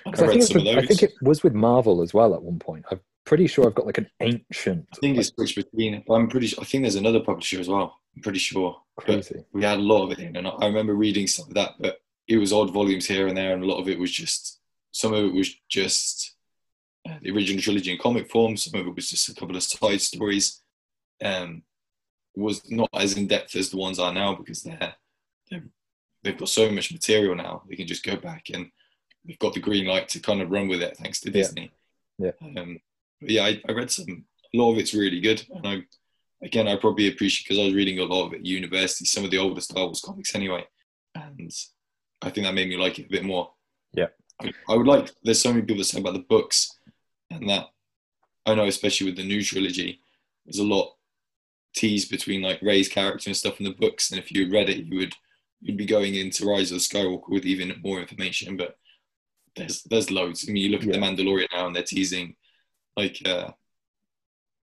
[0.06, 0.78] I I, read think, with, those.
[0.78, 3.76] I think it was with marvel as well at one point i'm pretty sure i've
[3.76, 6.02] got like an ancient I think it's switched between.
[6.10, 6.48] I'm pretty.
[6.48, 8.00] sure I think there's another publisher as well.
[8.16, 8.82] I'm pretty sure.
[8.96, 11.54] But crazy we had a lot of it in, and I remember reading some of
[11.56, 12.00] that, but
[12.32, 14.60] it was odd volumes here and there, and a lot of it was just.
[14.94, 16.36] Some of it was just
[17.08, 18.58] uh, the original trilogy in comic form.
[18.58, 20.62] Some of it was just a couple of side stories.
[21.24, 21.64] Um,
[22.36, 24.94] was not as in depth as the ones are now because they're,
[25.50, 25.64] they're
[26.24, 27.64] they've got so much material now.
[27.70, 28.72] They can just go back and
[29.26, 31.34] they've got the green light to kind of run with it thanks to Yeah.
[31.34, 31.72] Disney.
[32.18, 32.32] Yeah.
[32.42, 32.80] Um,
[33.20, 34.26] but yeah, I, I read some.
[34.54, 35.84] A lot of it's really good, and I
[36.44, 39.24] again I probably appreciate because I was reading a lot of it at university, some
[39.24, 40.66] of the older Star Wars comics anyway,
[41.16, 41.52] and
[42.22, 43.52] I think that made me like it a bit more.
[43.94, 44.08] Yeah.
[44.68, 45.12] I, would like.
[45.24, 46.78] There's so many people that say about the books,
[47.30, 47.68] and that
[48.46, 50.02] I know, especially with the new trilogy,
[50.46, 50.96] there's a lot
[51.76, 54.86] teased between like Rey's character and stuff in the books, and if you read it,
[54.86, 55.14] you would
[55.62, 58.78] you'd be going into Rise of the Skywalker with even more information, but.
[59.54, 60.46] There's, there's loads.
[60.48, 62.38] I mean, you look at the Mandalorian now, and they're teasing,
[62.96, 63.52] like, uh,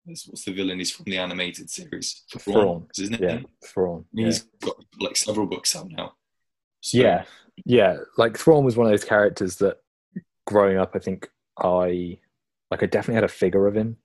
[0.06, 0.78] what's what's the villain?
[0.78, 2.24] He's from the animated series.
[2.40, 2.88] Thrawn.
[2.92, 3.22] is his name?
[3.22, 4.06] yeah Thrawn.
[4.14, 4.28] Yeah.
[4.28, 6.14] He's got like several books out now.
[6.80, 7.26] So, yeah
[7.66, 9.78] yeah like Thrawn was one of those characters that
[10.46, 12.18] growing up i think i
[12.72, 13.98] like i definitely had a figure of him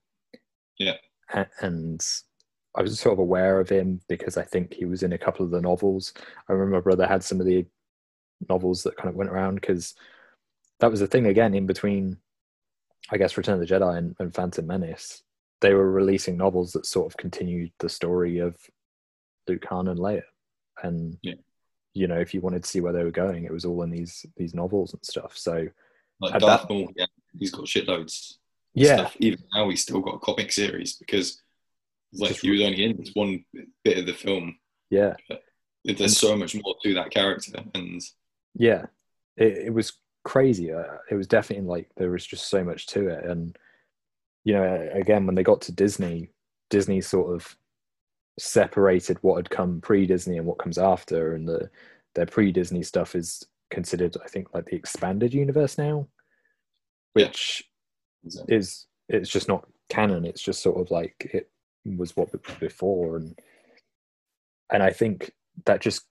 [0.79, 1.47] Yeah.
[1.61, 2.05] And
[2.75, 5.45] i was sort of aware of him because i think he was in a couple
[5.45, 6.13] of the novels
[6.49, 7.65] i remember my brother had some of the
[8.49, 9.95] novels that kind of went around because
[10.81, 12.17] that was the thing again in between
[13.11, 15.23] i guess return of the jedi and, and phantom menace
[15.61, 18.57] they were releasing novels that sort of continued the story of
[19.47, 20.23] luke han and leia
[20.83, 21.35] and Yeah.
[21.95, 23.91] You know if you wanted to see where they were going it was all in
[23.91, 25.67] these these novels and stuff so
[26.21, 27.07] like Darth Maul, yeah,
[27.39, 28.35] he's got shitloads.
[28.75, 29.17] yeah Stuff.
[29.19, 31.43] Even now, he's still got a comic series because
[32.13, 33.45] like he was only in this one
[33.85, 34.57] bit of the film.
[34.91, 35.15] yeah
[35.85, 38.01] There's And- so much more to that character, and
[38.55, 38.87] yeah
[39.37, 39.93] it, it was
[40.25, 43.59] crazy uh, it was definitely like there was just so much to it and
[44.45, 46.29] you know again when they got to disney
[46.71, 47.57] disney sort of
[48.39, 51.69] separated what had come pre-disney and what comes after and the
[52.15, 56.07] their pre-disney stuff is considered i think like the expanded universe now
[57.15, 57.27] Yeah.
[57.27, 57.65] which
[58.49, 61.51] is it's just not canon it's just sort of like it
[61.85, 63.39] was what before and
[64.73, 65.33] and i think
[65.67, 66.07] that just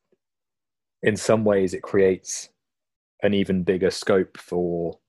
[1.02, 2.50] in some ways it creates
[3.24, 5.00] an even bigger scope for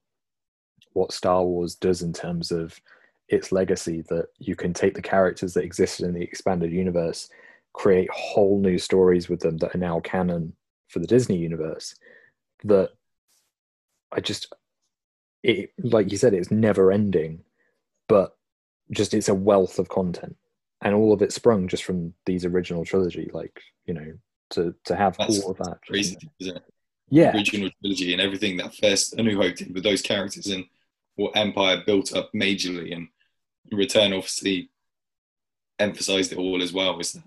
[0.93, 2.79] what Star Wars does in terms of
[3.33, 7.29] its legacy that you can take the characters that existed in the expanded universe
[7.73, 10.53] create whole new stories with them that are now canon
[10.89, 11.95] for the Disney universe
[12.63, 12.91] that
[14.11, 14.53] I just
[15.41, 17.41] it like you said it's never ending
[18.07, 18.37] but
[18.91, 20.35] just it's a wealth of content
[20.81, 24.13] and all of it sprung just from these original trilogy like you know
[24.51, 26.63] to to have That's all of that crazy, isn't it?
[27.09, 30.63] yeah Original trilogy and everything that first A New Hope did with those characters and
[31.15, 33.07] what Empire built up majorly and
[33.71, 34.69] Return obviously
[35.79, 36.99] emphasized it all as well.
[36.99, 37.23] Is that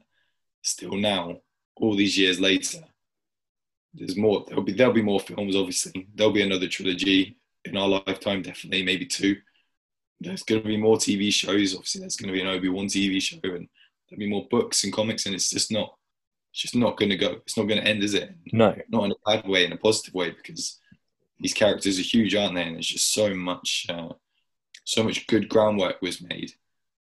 [0.62, 1.38] still now,
[1.76, 2.80] all these years later,
[3.94, 4.44] there's more.
[4.46, 5.56] There'll be there'll be more films.
[5.56, 8.42] Obviously, there'll be another trilogy in our lifetime.
[8.42, 9.36] Definitely, maybe two.
[10.20, 11.74] There's going to be more TV shows.
[11.74, 13.68] Obviously, there's going to be an Obi Wan TV show, and
[14.08, 15.26] there'll be more books and comics.
[15.26, 15.94] And it's just not.
[16.52, 17.32] It's just not going to go.
[17.32, 18.34] It's not going to end, is it?
[18.52, 20.78] no Not in a bad way, in a positive way, because
[21.38, 22.62] these characters are huge, aren't they?
[22.62, 24.08] And there's just so much, uh,
[24.86, 26.52] so much good groundwork was made.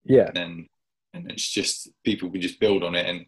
[0.03, 0.27] Yeah.
[0.27, 0.69] And then
[1.13, 3.05] and it's just people can just build on it.
[3.05, 3.25] And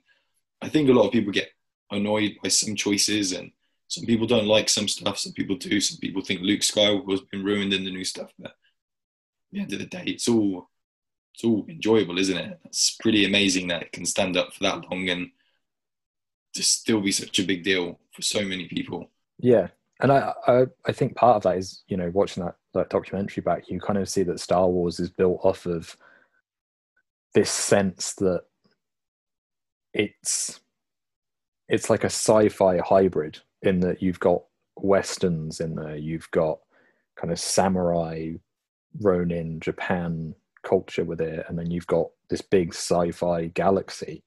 [0.61, 1.51] i think a lot of people get
[1.91, 3.51] annoyed by some choices and
[3.87, 5.17] some people don't like some stuff.
[5.17, 5.79] Some people do.
[5.79, 8.33] Some people think luke skywalker has been ruined in the new stuff.
[8.37, 8.55] But at
[9.51, 10.69] the end of the day it's all
[11.33, 12.59] it's all enjoyable isn't it?
[12.65, 15.29] It's pretty amazing that it can stand up for that long and
[16.55, 19.11] to still be such a big deal for so many people.
[19.37, 19.67] Yeah,
[20.01, 23.41] and I, I I think part of that is you know watching that that documentary
[23.41, 25.95] back, you kind of see that Star Wars is built off of
[27.33, 28.43] this sense that
[29.93, 30.59] it's
[31.69, 34.43] it's like a sci-fi hybrid in that you've got
[34.77, 36.59] westerns in there, you've got
[37.17, 38.31] kind of samurai,
[39.01, 44.23] Ronin, Japan culture with it, and then you've got this big sci-fi galaxy.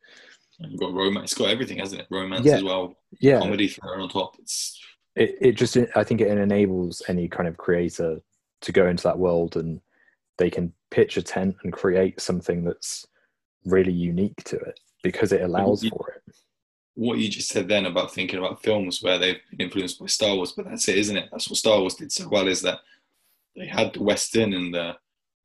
[0.59, 2.57] and you've got romance it's got everything hasn't it romance Yeah.
[2.57, 4.79] as well Yeah, comedy thrown on top it's
[5.17, 8.21] it, it just i think it enables any kind of creator
[8.63, 9.81] to go into that world and
[10.39, 13.07] they can pitch a tent and create something that's
[13.65, 15.91] really unique to it because it allows Yeah.
[15.91, 16.35] for it
[16.95, 20.35] what you just said then about thinking about films where they've been influenced by Star
[20.35, 21.29] Wars, but that's it, isn't it?
[21.31, 22.81] That's what Star Wars did so well is that
[23.57, 24.97] they had the Western and the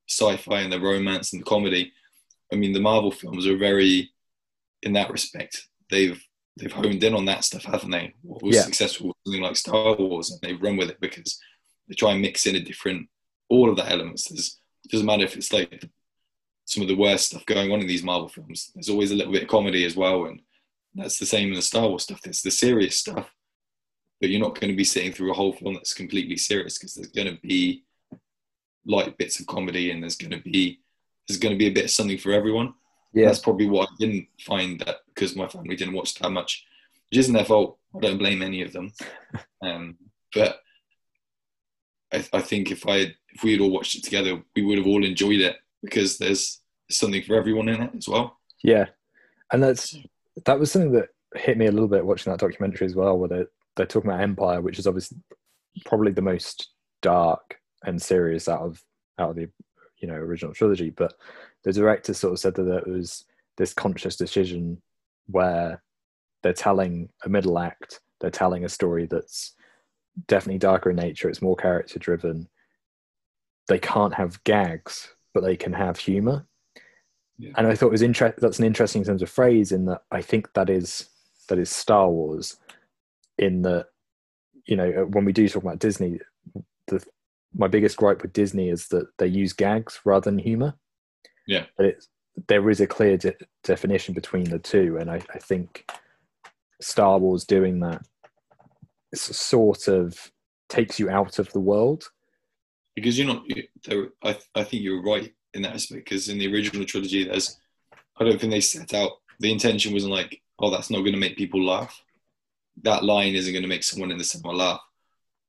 [0.09, 1.93] sci-fi and the romance and the comedy.
[2.51, 4.11] I mean, the Marvel films are very,
[4.81, 6.21] in that respect, they've
[6.57, 8.13] they've honed in on that stuff, haven't they?
[8.23, 8.63] What was Yeah.
[8.63, 11.39] successful with something like Star Wars, and they've run with it because
[11.87, 13.07] they try and mix in a different
[13.49, 14.27] all of the elements.
[14.29, 15.85] There's, it doesn't matter if it's like
[16.65, 18.71] some of the worst stuff going on in these Marvel films.
[18.73, 20.41] There's always a little bit of comedy as well, and
[20.95, 22.21] that's the same in the Star Wars stuff.
[22.21, 23.29] There's the serious stuff,
[24.19, 26.95] but you're not going to be sitting through a whole film that's completely serious because
[26.95, 27.83] there's going to be
[28.85, 30.79] light bits of comedy and there's going to be
[31.27, 32.73] there's going to be a bit of something for everyone.
[33.13, 36.65] yeah That's probably what I didn't find that because my family didn't watch that much,
[37.09, 37.79] which isn't their fault.
[37.95, 38.91] I don't blame any of them.
[39.63, 39.97] Um,
[40.31, 40.59] but
[42.13, 44.87] I, I think if I if we had all watched it together, we would have
[44.87, 48.37] all enjoyed it because there's something for everyone in it as well.
[48.63, 48.85] yeah
[49.51, 49.97] and that's
[50.45, 53.29] that was something that hit me a little bit watching that documentary as well where
[53.29, 55.17] they're, they're talking about empire which is obviously
[55.85, 56.69] probably the most
[57.01, 58.81] dark and serious out of
[59.19, 59.49] out of the
[59.99, 61.13] you know original trilogy but
[61.63, 63.25] the director sort of said that it was
[63.57, 64.81] this conscious decision
[65.27, 65.81] where
[66.43, 69.55] they're telling a middle act they're telling a story that's
[70.27, 72.47] definitely darker in nature it's more character driven
[73.67, 76.45] they can't have gags but they can have humor
[77.37, 77.51] Yeah.
[77.57, 80.21] and i thought it was interest that's an interesting terms of phrase in that i
[80.21, 81.09] think that is
[81.49, 82.57] that is star wars
[83.37, 83.87] in that
[84.65, 86.19] you know uh, when we do talk about disney
[86.87, 87.03] the
[87.53, 90.73] my biggest gripe with disney is that they use gags rather than humor
[91.47, 91.65] Yeah.
[91.77, 92.07] but it's
[92.49, 95.89] there is a clear de- definition between the two and I, I think
[96.81, 98.01] star wars doing that
[99.15, 100.31] sort of
[100.69, 102.09] takes you out of the world
[102.95, 103.45] because you're not.
[104.23, 106.05] I, I think you're right in that aspect.
[106.05, 107.57] Because in the original trilogy, there's,
[108.17, 111.19] I don't think they set out the intention wasn't like, oh, that's not going to
[111.19, 112.01] make people laugh.
[112.83, 114.81] That line isn't going to make someone in the cinema laugh.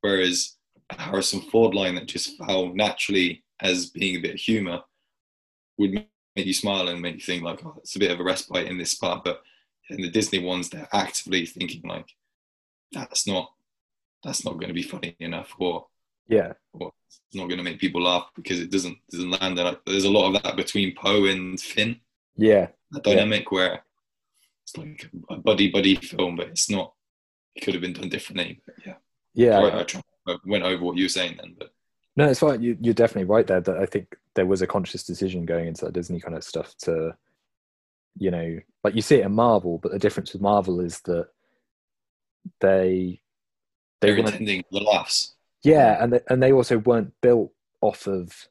[0.01, 0.57] Whereas
[0.91, 4.83] a Harrison Ford line that just fell naturally as being a bit of humor
[5.79, 8.25] would make you smile and make you think like, oh, it's a bit of a
[8.25, 9.25] respite in this part.
[9.25, 9.43] But
[9.91, 12.09] in the Disney ones, they're actively thinking like,
[12.93, 13.51] that's not,
[14.27, 15.87] that's not going to be funny enough, or
[16.29, 19.59] yeah or it's not going to make people laugh because it doesn't doesn't land.
[19.59, 22.01] And I- there's a lot of that between Poe and Finn,
[22.37, 23.83] yeah that dynamic where
[24.65, 26.93] it's like a buddy buddy film, but it's not.
[27.55, 28.61] It could have been done differently.
[28.67, 28.95] But yeah,
[29.35, 31.73] yeah I, I, tried, I went over what you were saying then, but
[32.17, 32.63] No, it's fine.
[32.63, 33.61] You, you're definitely right there.
[33.61, 36.75] That I think there was a conscious decision going into that Disney kind of stuff
[36.83, 37.17] to,
[38.19, 41.29] you know, like you see it in Marvel, but the difference with Marvel is that
[42.61, 43.21] they
[44.07, 45.35] They are weren't intending the laughs.
[45.63, 46.03] yeah.
[46.03, 48.49] and they, and they also weren't built off of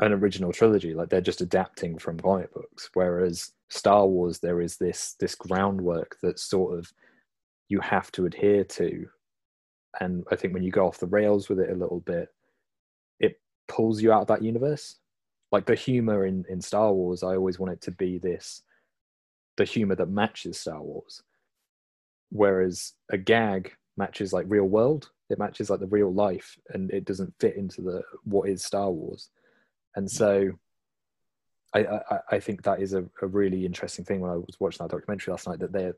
[0.00, 0.94] an original trilogy.
[0.94, 2.90] Like they're just adapting from comic books.
[2.94, 6.92] Whereas star wars there is this this groundwork that sort of
[7.68, 9.06] you have to adhere to.
[10.00, 12.28] And i think when you go off the rails with it a little bit
[13.18, 14.96] it pulls you out of that universe.
[15.52, 18.62] Like the humor in in star wars i always want it to be this
[19.56, 21.22] the humor that matches star wars.
[22.30, 25.10] Whereas a gag matches like real world.
[25.28, 28.90] It matches like the real life and it doesn't fit into the what is star
[28.90, 29.30] wars.
[29.96, 30.10] And mm.
[30.10, 30.50] so
[31.72, 34.84] i i, I think that is a, a really interesting thing when i was watching
[34.84, 35.92] that documentary last night that they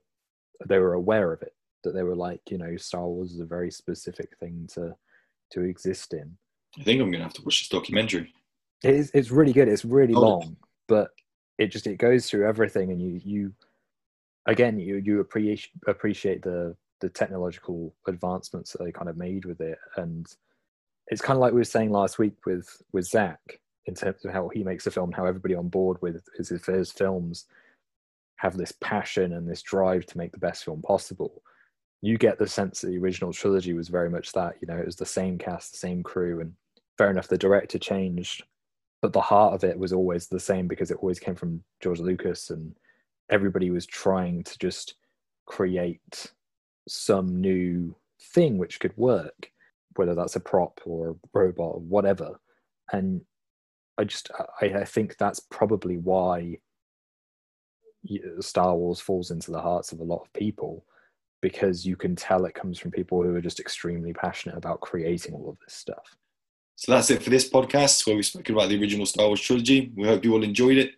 [0.69, 3.47] they were aware of it that they were like you know star wars is a
[3.47, 4.95] very specific thing to
[5.51, 6.37] to exist in.
[6.79, 8.33] I think I'm going to have to watch this documentary.
[8.83, 9.69] it is, it's really good.
[9.69, 10.21] It's really Oh.
[10.21, 10.57] long
[10.89, 11.11] but
[11.59, 13.53] it just it goes through everything and you you
[14.47, 19.61] again you you appreciate appreciate the the technological advancements that they kind of made with
[19.61, 19.79] it.
[19.97, 20.27] And
[21.09, 23.41] it's kind of like we were saying last week with with zach
[23.87, 26.93] in terms of how he makes a film how everybody on board with his, his
[26.93, 27.47] films
[28.37, 31.43] have this passion and this drive to make the best film possible.
[32.01, 34.87] You get the sense that the original trilogy was very much that you know it
[34.87, 36.53] was the same cast the same crew and
[36.97, 38.45] fair enough the director changed
[39.01, 42.01] but the heart of it was always the same because it always came from george
[42.01, 42.75] lucas and
[43.31, 44.95] everybody was trying to just
[45.47, 46.33] create
[46.89, 47.95] some new
[48.35, 49.51] thing which could work
[49.97, 52.41] whether that's a prop or a robot or whatever
[52.93, 53.21] and
[53.99, 54.31] i just
[54.61, 56.59] i, I think that's probably why
[58.41, 60.85] star wars falls into the hearts of a lot of people
[61.41, 65.35] because you can tell it comes from people who are just extremely passionate about creating
[65.35, 66.17] all of this stuff
[66.77, 69.93] So that's it for this podcast where we've spoken about the original Star Wars trilogy.
[69.95, 70.93] We hope you all enjoyed it.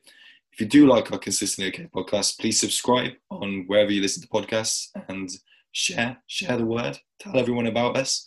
[0.52, 4.28] If you do like our Consistently Okay podcast, please subscribe on wherever you listen to
[4.28, 5.28] podcasts and
[5.74, 8.26] share, share the word, tell everyone about us.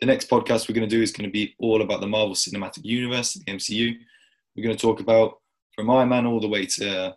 [0.00, 2.34] The next podcast we're going to do is going to be all about the Marvel
[2.34, 3.96] Cinematic Universe, the MCU.
[4.54, 5.40] We're going to talk about
[5.74, 7.16] from Iron Man all the way to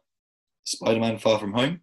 [0.63, 1.82] Spider Man Far From Home.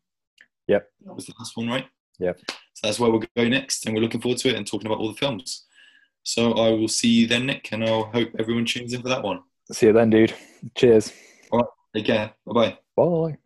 [0.67, 0.89] Yep.
[1.05, 1.87] That was the last one, right?
[2.19, 2.41] Yep.
[2.49, 4.99] So that's where we'll go next, and we're looking forward to it and talking about
[4.99, 5.65] all the films.
[6.23, 9.23] So I will see you then, Nick, and I'll hope everyone tunes in for that
[9.23, 9.43] one.
[9.71, 10.33] see you then dude
[10.75, 11.13] cheers
[11.53, 11.69] All right.
[11.95, 12.33] Take care.
[12.47, 12.79] Bye bye.
[12.97, 13.37] bye